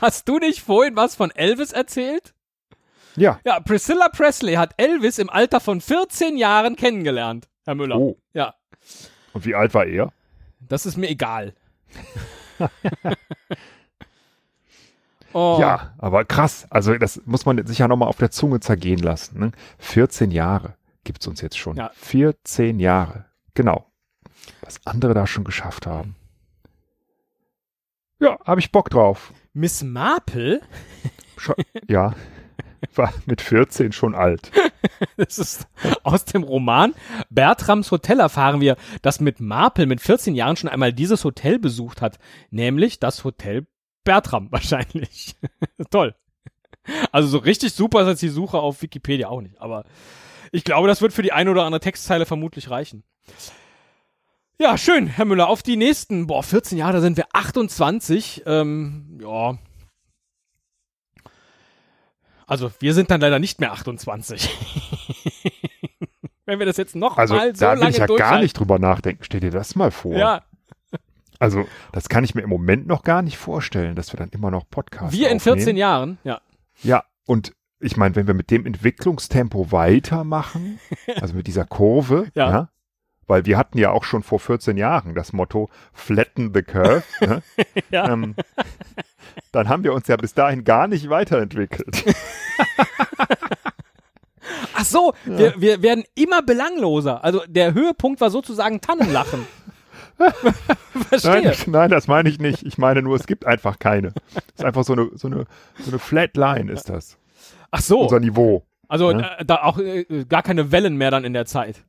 [0.00, 2.34] Hast du nicht vorhin was von Elvis erzählt?
[3.16, 3.38] ja.
[3.44, 7.98] Ja, Priscilla Presley hat Elvis im Alter von 14 Jahren kennengelernt, Herr Müller.
[7.98, 8.16] Oh.
[8.32, 8.54] Ja,
[9.32, 10.12] Und wie alt war er?
[10.68, 11.54] das ist mir egal.
[15.32, 15.58] oh.
[15.60, 16.66] Ja, aber krass.
[16.70, 19.40] Also das muss man sich ja nochmal auf der Zunge zergehen lassen.
[19.40, 19.52] Ne?
[19.78, 21.76] 14 Jahre gibt's uns jetzt schon.
[21.76, 21.90] Ja.
[21.94, 23.26] 14 Jahre.
[23.54, 23.90] Genau.
[24.60, 26.14] Was andere da schon geschafft haben.
[28.20, 29.32] Ja, habe ich Bock drauf.
[29.52, 30.60] Miss Marple,
[31.88, 32.14] ja,
[32.94, 34.50] war mit 14 schon alt.
[35.16, 35.66] das ist
[36.02, 36.94] aus dem Roman
[37.30, 42.02] Bertrams Hotel erfahren wir, dass mit Marple mit 14 Jahren schon einmal dieses Hotel besucht
[42.02, 42.18] hat,
[42.50, 43.66] nämlich das Hotel
[44.04, 45.36] Bertram wahrscheinlich.
[45.90, 46.14] Toll.
[47.12, 49.84] Also so richtig super ist jetzt die Suche auf Wikipedia auch nicht, aber
[50.50, 53.04] ich glaube, das wird für die eine oder andere Textzeile vermutlich reichen.
[54.58, 55.48] Ja, schön, Herr Müller.
[55.48, 58.42] Auf die nächsten, boah, 14 Jahre, da sind wir 28.
[58.46, 59.58] Ähm, ja.
[62.52, 64.48] Also, wir sind dann leider nicht mehr 28.
[66.44, 68.58] Wenn wir das jetzt noch Also mal so da will lange ich ja gar nicht
[68.58, 69.24] drüber nachdenken.
[69.24, 70.14] Stell dir das mal vor.
[70.16, 70.42] Ja,
[71.38, 74.50] Also das kann ich mir im Moment noch gar nicht vorstellen, dass wir dann immer
[74.50, 75.78] noch Podcasts wir in 14 aufnehmen.
[75.78, 76.18] Jahren.
[76.24, 76.40] Ja.
[76.82, 80.78] Ja, und ich meine, wenn wir mit dem Entwicklungstempo weitermachen,
[81.20, 82.50] also mit dieser Kurve, Ja.
[82.50, 82.68] ja.
[83.26, 87.42] weil wir hatten ja auch schon vor 14 Jahren das Motto Flatten the Curve, ne?
[87.90, 88.10] Ja.
[88.12, 88.34] ähm,
[89.52, 92.04] dann haben wir uns ja bis dahin gar nicht weiterentwickelt.
[94.74, 97.22] Ach so, wir, wir werden immer belangloser.
[97.22, 99.46] Also der Höhepunkt war sozusagen Tannenlachen.
[101.08, 101.42] Verstehe.
[101.42, 102.62] Nein, nein, das meine ich nicht.
[102.64, 104.12] Ich meine nur, es gibt einfach keine.
[104.34, 105.46] Es ist einfach so eine, so eine,
[105.78, 107.18] so eine Flat Line ist das.
[107.70, 108.64] Ach so, Unser Niveau.
[108.88, 109.38] also ne?
[109.38, 111.84] äh, da auch äh, gar keine Wellen mehr dann in der Zeit.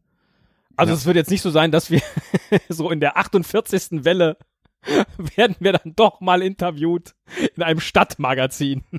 [0.75, 2.01] Also es wird jetzt nicht so sein, dass wir
[2.69, 4.03] so in der 48.
[4.05, 4.37] Welle
[5.35, 7.15] werden wir dann doch mal interviewt
[7.55, 8.83] in einem Stadtmagazin.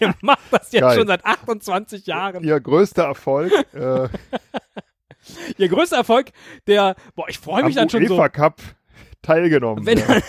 [0.00, 0.98] Ihr macht das jetzt Geil.
[0.98, 2.44] schon seit 28 Jahren.
[2.44, 4.08] Ihr größter Erfolg äh,
[5.58, 6.32] Ihr größter Erfolg,
[6.66, 8.14] der, boah, ich freue mich dann schon so.
[8.14, 8.60] UEFA Cup
[9.22, 9.86] teilgenommen.
[9.86, 10.20] wenn, ja.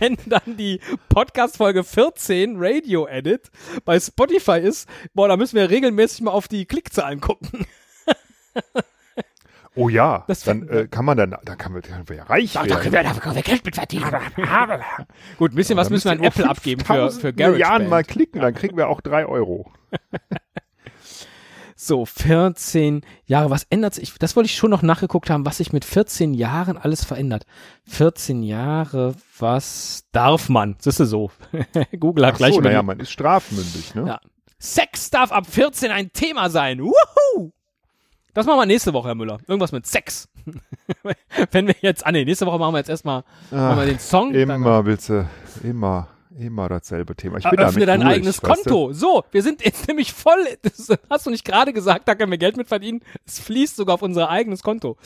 [0.00, 3.50] wenn dann die Podcast-Folge 14 Radio Edit
[3.84, 7.66] bei Spotify ist, boah, da müssen wir regelmäßig mal auf die Klickzahlen gucken.
[9.76, 12.54] Oh ja, Das dann äh, kann man dann, dann kann man, können wir ja reich
[12.54, 12.68] werden.
[12.92, 14.04] wir, da können wir Geld mit verdienen.
[15.38, 17.88] Gut, ein bisschen was Dann müssen wir an Apple abgeben für, 5000 für Garage Milliarden
[17.88, 19.70] mal klicken, dann kriegen wir auch drei Euro.
[21.76, 24.14] So, 14 Jahre, was ändert sich?
[24.18, 27.44] Das wollte ich schon noch nachgeguckt haben, was sich mit 14 Jahren alles verändert.
[27.88, 30.76] 14 Jahre, was darf man?
[30.82, 31.30] Das ist so.
[31.98, 34.06] Google hat Ach gleich so, naja, man ist strafmündig, ne?
[34.06, 34.20] Ja.
[34.58, 36.80] Sex darf ab 14 ein Thema sein.
[36.80, 37.52] Wuhu!
[38.34, 39.38] Das machen wir nächste Woche, Herr Müller.
[39.46, 40.28] Irgendwas mit Sex.
[41.52, 44.34] Wenn wir jetzt, ah nee, nächste Woche machen wir jetzt erstmal machen wir den Song.
[44.34, 45.26] Immer willst du,
[45.62, 47.38] immer, immer dasselbe Thema.
[47.38, 48.70] Ich bin Öffne dein durch, eigenes weißt du?
[48.70, 48.92] Konto.
[48.92, 50.44] So, wir sind jetzt nämlich voll.
[50.62, 53.00] Das hast du nicht gerade gesagt, da können wir Geld mit verdienen.
[53.24, 54.96] Es fließt sogar auf unser eigenes Konto.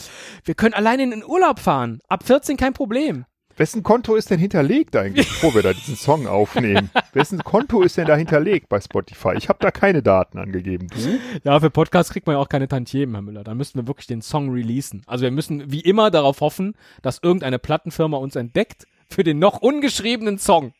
[0.45, 2.01] Wir können alleine in den Urlaub fahren.
[2.09, 3.27] Ab 14 kein Problem.
[3.59, 6.91] Wessen Konto ist denn hinterlegt eigentlich, bevor wir da diesen Song aufnehmen?
[7.13, 9.35] Wessen Konto ist denn da hinterlegt bei Spotify?
[9.37, 10.87] Ich habe da keine Daten angegeben.
[10.89, 11.19] Du?
[11.43, 13.45] Ja, für Podcasts kriegt man ja auch keine Tantiemen, Herr Müller.
[13.45, 15.03] Da müssten wir wirklich den Song releasen.
[15.07, 19.61] Also wir müssen wie immer darauf hoffen, dass irgendeine Plattenfirma uns entdeckt für den noch
[19.61, 20.73] ungeschriebenen Song.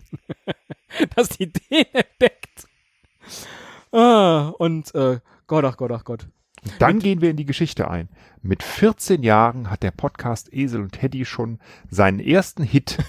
[1.17, 2.67] dass die den entdeckt.
[3.93, 6.27] Ah, und äh, Gott, ach Gott, ach Gott.
[6.79, 8.09] Dann gehen wir in die Geschichte ein.
[8.43, 11.59] Mit 14 Jahren hat der Podcast Esel und Teddy schon
[11.91, 12.99] seinen ersten Hit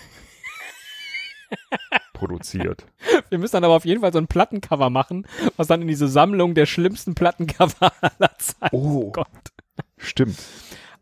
[2.13, 2.85] produziert.
[3.29, 5.25] Wir müssen dann aber auf jeden Fall so ein Plattencover machen,
[5.57, 9.51] was dann in diese Sammlung der schlimmsten Plattencover aller Zeiten Oh, kommt.
[9.97, 10.37] stimmt.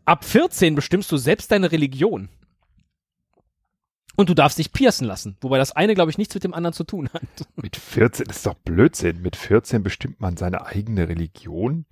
[0.04, 2.28] Ab 14 bestimmst du selbst deine Religion.
[4.16, 5.36] Und du darfst dich piercen lassen.
[5.42, 7.22] Wobei das eine, glaube ich, nichts mit dem anderen zu tun hat.
[7.54, 9.22] Mit 14, das ist doch Blödsinn.
[9.22, 11.84] Mit 14 bestimmt man seine eigene Religion.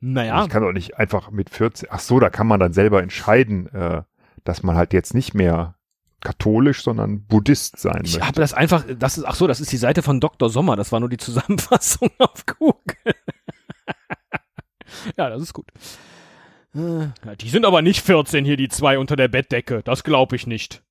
[0.00, 3.02] Naja, Ich kann doch nicht einfach mit 14, ach so, da kann man dann selber
[3.02, 4.02] entscheiden, äh,
[4.44, 5.74] dass man halt jetzt nicht mehr
[6.20, 8.26] katholisch, sondern Buddhist sein Ich möchte.
[8.26, 10.50] habe das einfach, das ist, ach so, das ist die Seite von Dr.
[10.50, 12.96] Sommer, das war nur die Zusammenfassung auf Google.
[15.16, 15.68] ja, das ist gut.
[16.74, 19.82] Äh, Ja, die sind aber nicht 14 hier, die zwei unter der Bettdecke.
[19.82, 20.82] Das glaube ich nicht.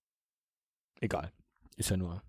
[0.99, 1.31] Egal.
[1.75, 2.21] Ist ja nur.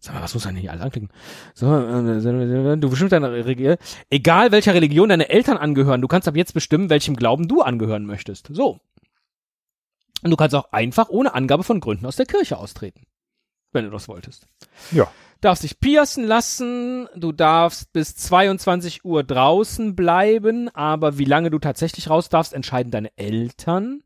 [0.00, 1.10] Sag mal, was muss man denn hier alles anklicken?
[1.54, 3.76] So, äh, du bestimmst deine Religion.
[4.08, 8.06] Egal welcher Religion deine Eltern angehören, du kannst ab jetzt bestimmen, welchem Glauben du angehören
[8.06, 8.48] möchtest.
[8.50, 8.80] So.
[10.22, 13.06] Und du kannst auch einfach ohne Angabe von Gründen aus der Kirche austreten.
[13.72, 14.46] Wenn du das wolltest.
[14.90, 15.10] Ja.
[15.42, 21.58] Darfst dich piercen lassen, du darfst bis 22 Uhr draußen bleiben, aber wie lange du
[21.58, 24.02] tatsächlich raus darfst, entscheiden deine Eltern.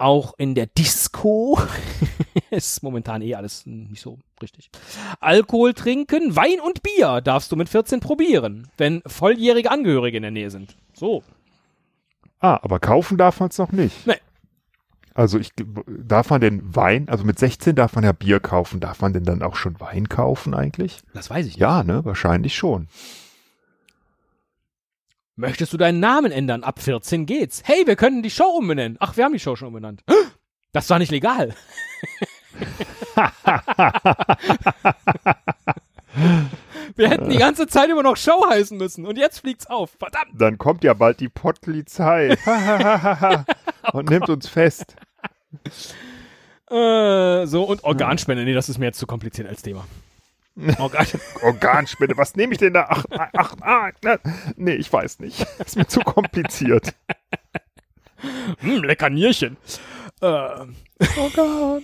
[0.00, 1.60] Auch in der Disco
[2.50, 4.70] ist momentan eh alles nicht so richtig.
[5.20, 10.30] Alkohol trinken, Wein und Bier darfst du mit 14 probieren, wenn volljährige Angehörige in der
[10.30, 10.74] Nähe sind.
[10.94, 11.22] So.
[12.38, 14.06] Ah, aber kaufen darf man es noch nicht.
[14.06, 14.14] Nee.
[15.12, 15.50] Also ich
[15.86, 19.24] darf man denn Wein, also mit 16 darf man ja Bier kaufen, darf man denn
[19.24, 21.00] dann auch schon Wein kaufen eigentlich?
[21.12, 21.60] Das weiß ich nicht.
[21.60, 22.88] Ja, ne, wahrscheinlich schon.
[25.40, 26.64] Möchtest du deinen Namen ändern?
[26.64, 27.62] Ab 14 geht's.
[27.64, 28.98] Hey, wir können die Show umbenennen.
[29.00, 30.04] Ach, wir haben die Show schon umbenannt.
[30.72, 31.52] Das war nicht legal.
[36.94, 39.96] wir hätten die ganze Zeit immer noch Show heißen müssen und jetzt fliegt's auf.
[39.98, 40.40] Verdammt.
[40.40, 42.38] Dann kommt ja bald die Polizei
[43.92, 44.94] und nimmt uns fest.
[46.70, 48.44] Äh, so, und Organspende.
[48.44, 49.84] Nee, das ist mir jetzt zu kompliziert als Thema.
[50.78, 51.06] Organ
[51.42, 52.86] Organspende, was nehme ich denn da?
[52.88, 54.20] Ach, ach, ah, ne,
[54.56, 55.46] nee, ich weiß nicht.
[55.58, 56.94] Ist mir zu kompliziert.
[58.60, 59.56] hm, lecker Nierchen.
[60.20, 61.82] Äh, Organ.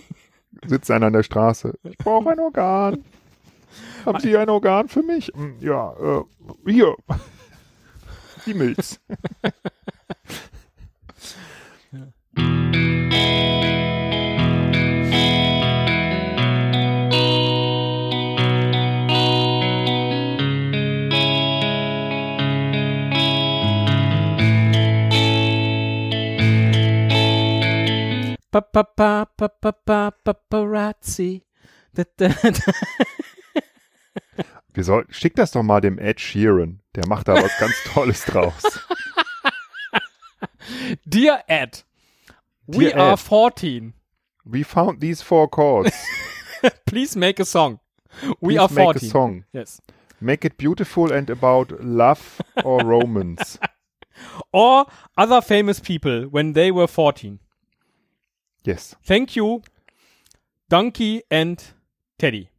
[0.65, 1.73] Sitzt einer an der Straße.
[1.83, 3.03] Ich brauche ein Organ.
[4.05, 5.31] Haben Sie ein Organ für mich?
[5.33, 6.95] Hm, Ja, äh, hier.
[8.45, 8.99] Die Milz.
[9.41, 9.51] pa,
[30.23, 31.43] paparazzi.
[34.73, 36.81] Wir sollten, schick das doch mal dem Ed Sheeran.
[36.95, 38.63] Der macht da was ganz Tolles draus.
[41.05, 41.85] Dear Ed,
[42.67, 43.19] we Dear are Ed.
[43.19, 43.93] 14.
[44.45, 45.91] We found these four chords.
[46.85, 47.79] Please make a song.
[48.39, 49.07] We Please are make 14.
[49.07, 49.43] a song.
[49.51, 49.81] Yes.
[50.19, 53.59] Make it beautiful and about love or romance.
[54.51, 54.85] Or
[55.17, 57.39] other famous people when they were 14.
[58.67, 58.97] Yes.
[59.07, 59.61] Thank you,
[60.67, 61.73] Donkey and
[62.17, 62.49] Teddy.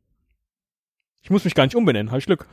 [1.20, 2.48] Ich muss mich gar nicht umbenennen, hab ich Glück.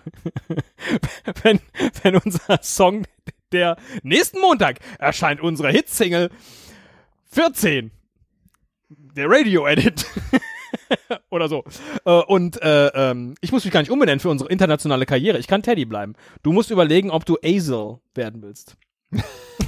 [1.43, 1.61] wenn,
[2.03, 3.05] wenn unser Song,
[3.53, 6.31] der nächsten Montag erscheint, unsere Hitsingle
[7.31, 7.91] 14.
[8.89, 10.05] Der Radio-Edit.
[11.29, 11.63] Oder so.
[12.03, 15.37] Äh, und äh, ähm, ich muss mich gar nicht umbenennen für unsere internationale Karriere.
[15.37, 16.15] Ich kann Teddy bleiben.
[16.43, 18.75] Du musst überlegen, ob du Azel werden willst.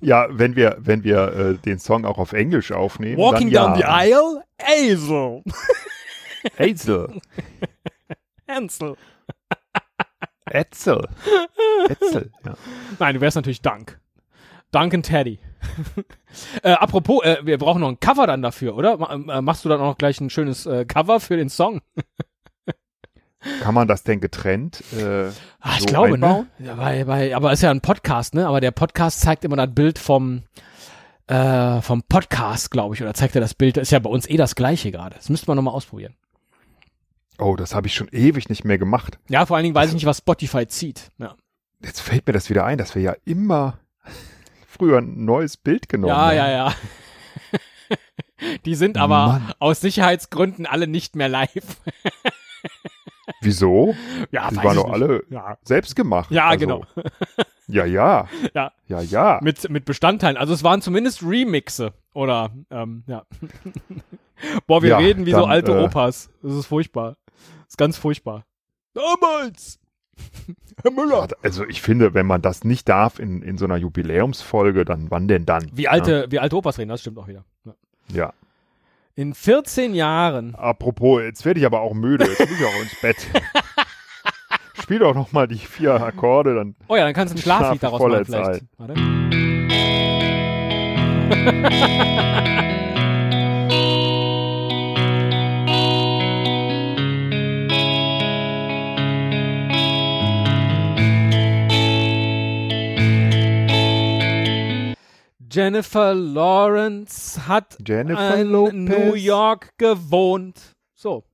[0.00, 3.18] Ja, wenn wir, wenn wir äh, den Song auch auf Englisch aufnehmen.
[3.18, 3.94] Walking dann down the ja.
[3.94, 5.42] aisle, Azel.
[6.58, 7.20] Hazel.
[8.48, 8.96] Hansel.
[10.44, 11.08] Etzel.
[11.88, 12.30] Etzel.
[12.44, 12.54] Ja.
[12.98, 13.98] Nein, du wärst natürlich Dank.
[14.70, 15.40] Duncan Teddy.
[16.62, 18.96] äh, apropos, äh, wir brauchen noch ein Cover dann dafür, oder?
[18.96, 21.80] Ma äh, machst du dann auch noch gleich ein schönes äh, Cover für den Song?
[23.62, 24.82] Kann man das denn getrennt?
[24.96, 25.28] Äh,
[25.60, 26.46] Ah, ich so glaube, einbauen?
[26.58, 26.66] ne?
[26.66, 28.46] Ja, bei, bei, aber ist ja ein Podcast, ne?
[28.46, 30.44] Aber der Podcast zeigt immer das Bild vom,
[31.26, 33.76] äh, vom Podcast, glaube ich, oder zeigt er das Bild?
[33.76, 35.16] Ist ja bei uns eh das gleiche gerade.
[35.16, 36.14] Das müsste man nochmal ausprobieren.
[37.38, 39.18] Oh, das habe ich schon ewig nicht mehr gemacht.
[39.28, 41.10] Ja, vor allen Dingen weiß ich nicht, was Spotify zieht.
[41.18, 41.34] Ja,
[41.82, 43.78] Jetzt fällt mir das wieder ein, dass wir ja immer
[44.66, 46.36] früher ein neues Bild genommen ja, haben.
[46.36, 46.48] ja.
[46.50, 46.74] ja.
[48.64, 49.52] Die sind aber Mann.
[49.58, 51.50] aus Sicherheitsgründen alle nicht mehr live.
[53.46, 53.94] Wieso?
[54.30, 56.30] Ja, Die waren doch alle Ja, selbst gemacht.
[56.30, 56.84] ja Also, genau.
[57.68, 58.28] Ja, ja.
[58.54, 58.72] Ja.
[58.86, 59.40] Ja, ja.
[59.42, 60.36] mit, mit Bestandteilen.
[60.36, 63.24] Also es waren zumindest Remixe oder ähm, ja.
[64.66, 66.30] Boah, wir Ja, reden wie so dann, alte äh, Opas.
[66.42, 67.16] Das ist furchtbar.
[67.64, 68.44] Das ist ganz furchtbar.
[68.94, 69.80] Damals!
[70.82, 71.28] Herr Müller!
[71.42, 75.26] Also ich finde, wenn man das nicht darf in, in so einer Jubiläumsfolge, dann wann
[75.28, 75.68] denn dann?
[75.72, 77.44] Wie alte, wie alte Opas reden, das stimmt auch wieder.
[77.64, 77.74] Ja.
[78.12, 78.32] Ja.
[79.18, 80.54] In 14 Jahren.
[80.56, 82.26] Apropos, jetzt werde ich aber auch müde.
[82.26, 83.16] Jetzt muss ich auch ins Bett.
[84.82, 87.80] Spiel doch noch mal die vier Akkorde, dann Oh ja, dann kannst du ein Schlaflied
[87.80, 88.64] Schlaf daraus machen vielleicht.
[88.76, 88.94] Warte.
[105.56, 108.74] Jennifer Lawrence hat Jennifer in Lopez.
[108.74, 110.74] New York gewohnt.
[110.94, 111.24] So.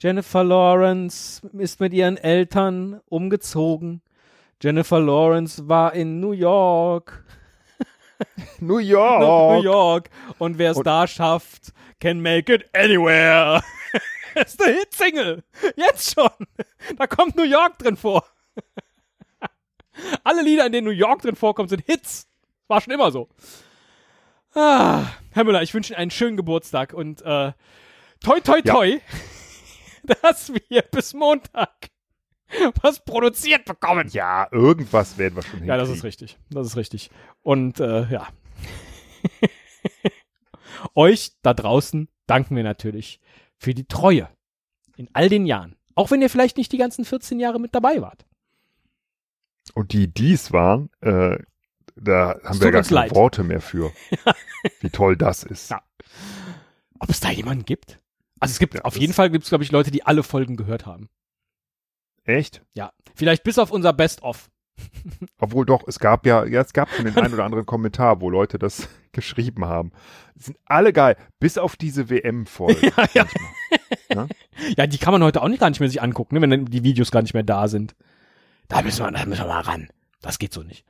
[0.00, 4.00] Jennifer Lawrence ist mit ihren Eltern umgezogen.
[4.62, 7.22] Jennifer Lawrence war in New York.
[8.60, 9.62] New New York.
[9.62, 10.10] York.
[10.38, 13.62] Und wer es da schafft, can make it anywhere.
[14.36, 15.44] ist eine Hitsingle.
[15.76, 16.30] Jetzt schon.
[16.96, 18.24] Da kommt New York drin vor.
[20.24, 22.26] Alle Lieder, in denen New York drin vorkommt, sind Hits.
[22.68, 23.28] War schon immer so.
[24.54, 27.52] Ah, Herr Müller, ich wünsche Ihnen einen schönen Geburtstag und äh,
[28.20, 28.72] toi toi Ja.
[28.74, 29.00] toi,
[30.22, 31.90] dass wir bis Montag
[32.82, 34.08] was produziert bekommen.
[34.12, 35.68] Ja, irgendwas werden wir schon hinkriegen.
[35.68, 36.38] Ja, das ist richtig.
[36.50, 37.10] Das ist richtig.
[37.42, 38.28] Und äh, ja.
[40.94, 43.20] Euch da draußen danken wir natürlich
[43.56, 44.28] für die Treue
[44.96, 45.76] in all den Jahren.
[45.94, 48.24] Auch wenn ihr vielleicht nicht die ganzen 14 Jahre mit dabei wart.
[49.74, 51.38] Und die dies waren, äh,
[51.96, 53.14] da haben wir gar keine leid.
[53.14, 53.92] Worte mehr für.
[54.80, 55.70] Wie toll das ist.
[55.70, 55.82] Ja.
[56.98, 58.00] Ob es da jemanden gibt?
[58.40, 60.22] Also es gibt, Ja, auf das- jeden Fall gibt es, glaube ich, Leute, die alle
[60.22, 61.08] Folgen gehört haben.
[62.24, 62.62] Echt?
[62.74, 62.92] Ja.
[63.14, 64.50] Vielleicht bis auf unser Best-of.
[65.38, 68.28] Obwohl doch, es gab ja, ja, es gab schon den einen oder anderen Kommentar, wo
[68.30, 69.92] Leute das geschrieben haben.
[70.34, 72.92] Sind alle geil, bis auf diese WM-Folge.
[72.96, 73.26] Ja, ja.
[74.08, 74.28] manchmal.
[74.76, 76.82] Ja, die kann man heute auch nicht gar nicht mehr sich angucken, ne, wenn die
[76.82, 77.94] Videos gar nicht mehr da sind.
[78.68, 79.88] Da müssen wir, da müssen wir mal ran.
[80.24, 80.84] Das geht so nicht.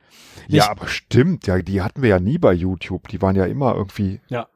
[0.47, 3.07] Ja, Nicht- aber stimmt, ja, die hatten wir ja nie bei YouTube.
[3.09, 4.21] Die waren ja immer irgendwie.
[4.29, 4.47] Ja.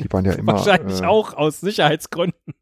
[0.00, 0.54] Die waren ja immer.
[0.54, 2.54] Wahrscheinlich äh, auch aus Sicherheitsgründen.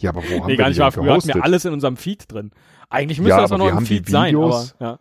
[0.00, 0.92] Ja, aber wo haben Nee, wir gar die nicht wahr.
[0.92, 2.50] Früher hatten wir alles in unserem Feed drin.
[2.88, 4.98] Eigentlich müsste Ja, das noch im Feed sein, aber ja.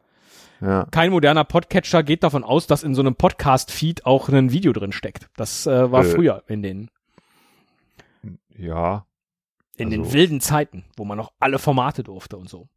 [0.61, 0.85] Ja.
[0.91, 4.91] kein moderner Podcatcher geht davon aus, dass in so einem Podcast-Feed auch ein Video drin
[4.91, 5.29] steckt.
[5.37, 6.09] Das äh, war Äh.
[6.09, 6.89] früher in den,
[8.57, 9.05] ja.
[9.77, 12.67] in den also- wilden Zeiten, wo man noch alle Formate durfte und so.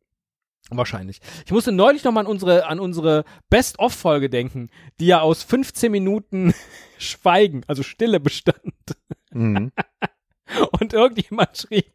[0.71, 1.21] Wahrscheinlich.
[1.45, 5.93] Ich musste neulich noch mal an unsere, an unsere Best-of-Folge denken, die ja aus 15
[5.93, 6.55] Minuten
[6.99, 8.75] Schweigen, also Stille bestand.
[9.33, 9.73] Mhm.
[10.81, 11.93] Und irgendjemand schrieb,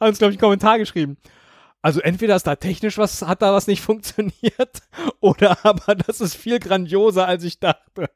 [0.00, 1.16] hat uns, glaube ich, einen Kommentar geschrieben.
[1.82, 4.82] Also entweder ist da technisch was, hat da was nicht funktioniert,
[5.20, 8.08] oder aber das ist viel grandioser, als ich dachte.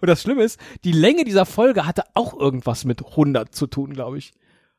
[0.00, 3.94] Und das Schlimme ist, die Länge dieser Folge hatte auch irgendwas mit 100 zu tun,
[3.94, 4.32] glaube ich.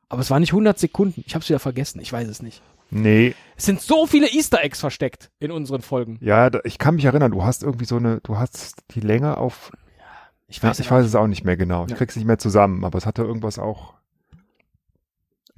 [0.10, 1.24] Aber es war nicht 100 Sekunden.
[1.26, 2.00] Ich habe es wieder vergessen.
[2.00, 2.62] Ich weiß es nicht.
[2.92, 6.18] Nee, Es sind so viele Easter Eggs versteckt in unseren Folgen.
[6.22, 9.38] ja, da, ich kann mich erinnern, du hast irgendwie so eine, du hast die Länge
[9.38, 9.72] auf.
[10.48, 11.86] Ich Ja, weiß, ich weiß es auch nicht mehr genau.
[11.86, 11.98] Ich Ja.
[11.98, 13.96] krieg's nicht mehr zusammen, aber es hatte irgendwas auch,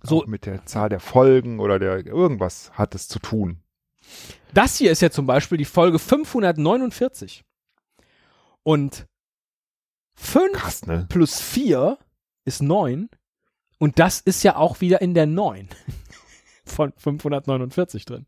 [0.04, 3.62] So- auch mit der Zahl der Folgen oder der irgendwas hat es zu tun.
[4.54, 7.44] Das hier ist ja zum Beispiel die Folge 549.
[8.64, 9.06] Und
[10.16, 11.06] 5 Krass, ne?
[11.10, 11.98] plus 4
[12.46, 13.10] ist 9.
[13.80, 15.70] Und das ist ja auch wieder in der 9
[16.66, 18.26] von 549 drin.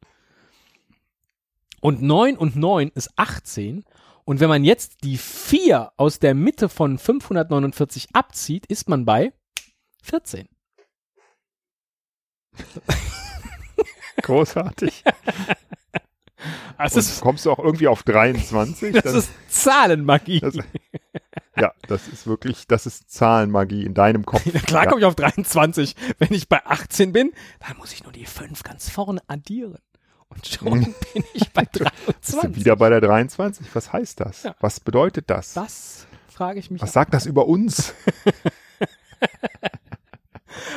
[1.81, 3.83] Und 9 und 9 ist 18.
[4.25, 9.33] Und wenn man jetzt die 4 aus der Mitte von 549 abzieht, ist man bei
[10.03, 10.47] 14.
[14.21, 15.03] Großartig.
[16.93, 18.93] Ist, kommst du auch irgendwie auf 23?
[18.93, 20.39] das Dann- ist Zahlenmagie.
[20.39, 20.55] das,
[21.61, 24.43] ja, das ist wirklich, das ist Zahlenmagie in deinem Kopf.
[24.65, 25.95] Klar komme ich auf 23.
[26.17, 27.31] Wenn ich bei 18 bin,
[27.67, 29.77] dann muss ich nur die 5 ganz vorne addieren.
[30.29, 30.81] Und schon
[31.13, 32.55] bin ich bei Bist du 23.
[32.55, 33.67] wieder bei der 23?
[33.73, 34.43] Was heißt das?
[34.43, 34.55] Ja.
[34.59, 35.53] Was bedeutet das?
[35.53, 36.81] Das frage ich mich.
[36.81, 37.93] Was sagt das über uns?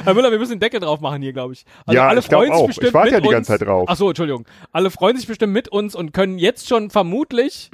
[0.05, 1.65] Herr Müller, wir müssen den Deckel drauf machen hier, glaube ich.
[1.87, 2.67] Also Ja, alle ich freuen sich auch.
[2.67, 3.33] bestimmt Ich warte ja die uns.
[3.35, 3.87] ganze Zeit drauf.
[3.89, 4.47] Ach so, Entschuldigung.
[4.73, 7.71] Alle freuen sich bestimmt mit uns und können jetzt schon vermutlich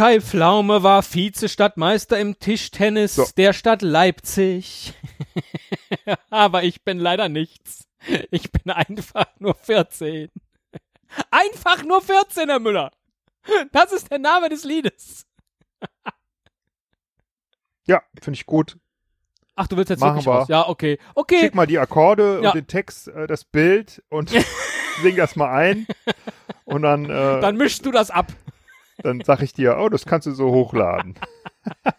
[0.00, 3.26] Kai Pflaume war Vize-Stadtmeister im Tischtennis So.
[3.36, 4.94] der Stadt Leipzig.
[6.30, 7.86] Aber ich bin leider nichts.
[8.30, 10.30] Ich bin einfach nur 14.
[11.30, 12.92] Einfach nur 14, Herr Müller.
[13.72, 15.26] Das ist der Name des Liedes.
[17.84, 18.78] Ja, finde ich gut.
[19.54, 20.32] Ach, du willst jetzt Machen wirklich wir.
[20.32, 20.48] raus.
[20.48, 20.98] Ja, okay.
[21.14, 21.40] Okay.
[21.40, 22.48] Schick mal die Akkorde Ja.
[22.50, 24.30] und den Text, äh, das Bild und
[25.02, 25.86] sing das mal ein.
[26.64, 28.28] Und dann, äh, Dann mischst du das ab.
[29.02, 31.14] Dann sag ich dir, oh, das kannst du so hochladen.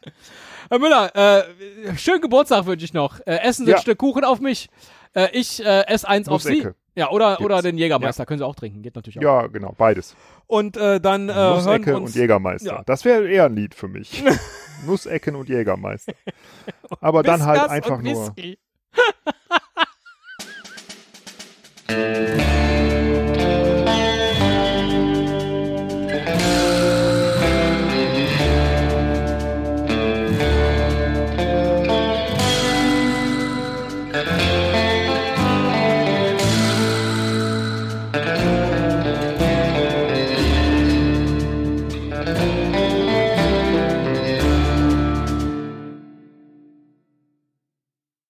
[0.70, 3.20] Herr Müller, äh, schönen Geburtstag wünsche ich noch.
[3.26, 3.78] Äh, essen Sie ja.
[3.78, 4.70] ein Stück Kuchen auf mich.
[5.14, 6.66] Äh, ich äh, esse eins auf Sie.
[6.95, 8.22] Ja, oder, oder den Jägermeister.
[8.22, 8.26] Ja.
[8.26, 8.82] Können Sie auch trinken.
[8.82, 9.24] Geht natürlich auch.
[9.24, 9.74] Ja, genau.
[9.78, 10.16] Beides.
[10.47, 12.76] Und äh, dann äh, Nussecken und Jägermeister.
[12.76, 12.84] Ja.
[12.86, 14.24] Das wäre eher ein Lied für mich.
[14.86, 16.14] Nussecken und Jägermeister.
[16.99, 18.36] Aber und dann halt einfach nur.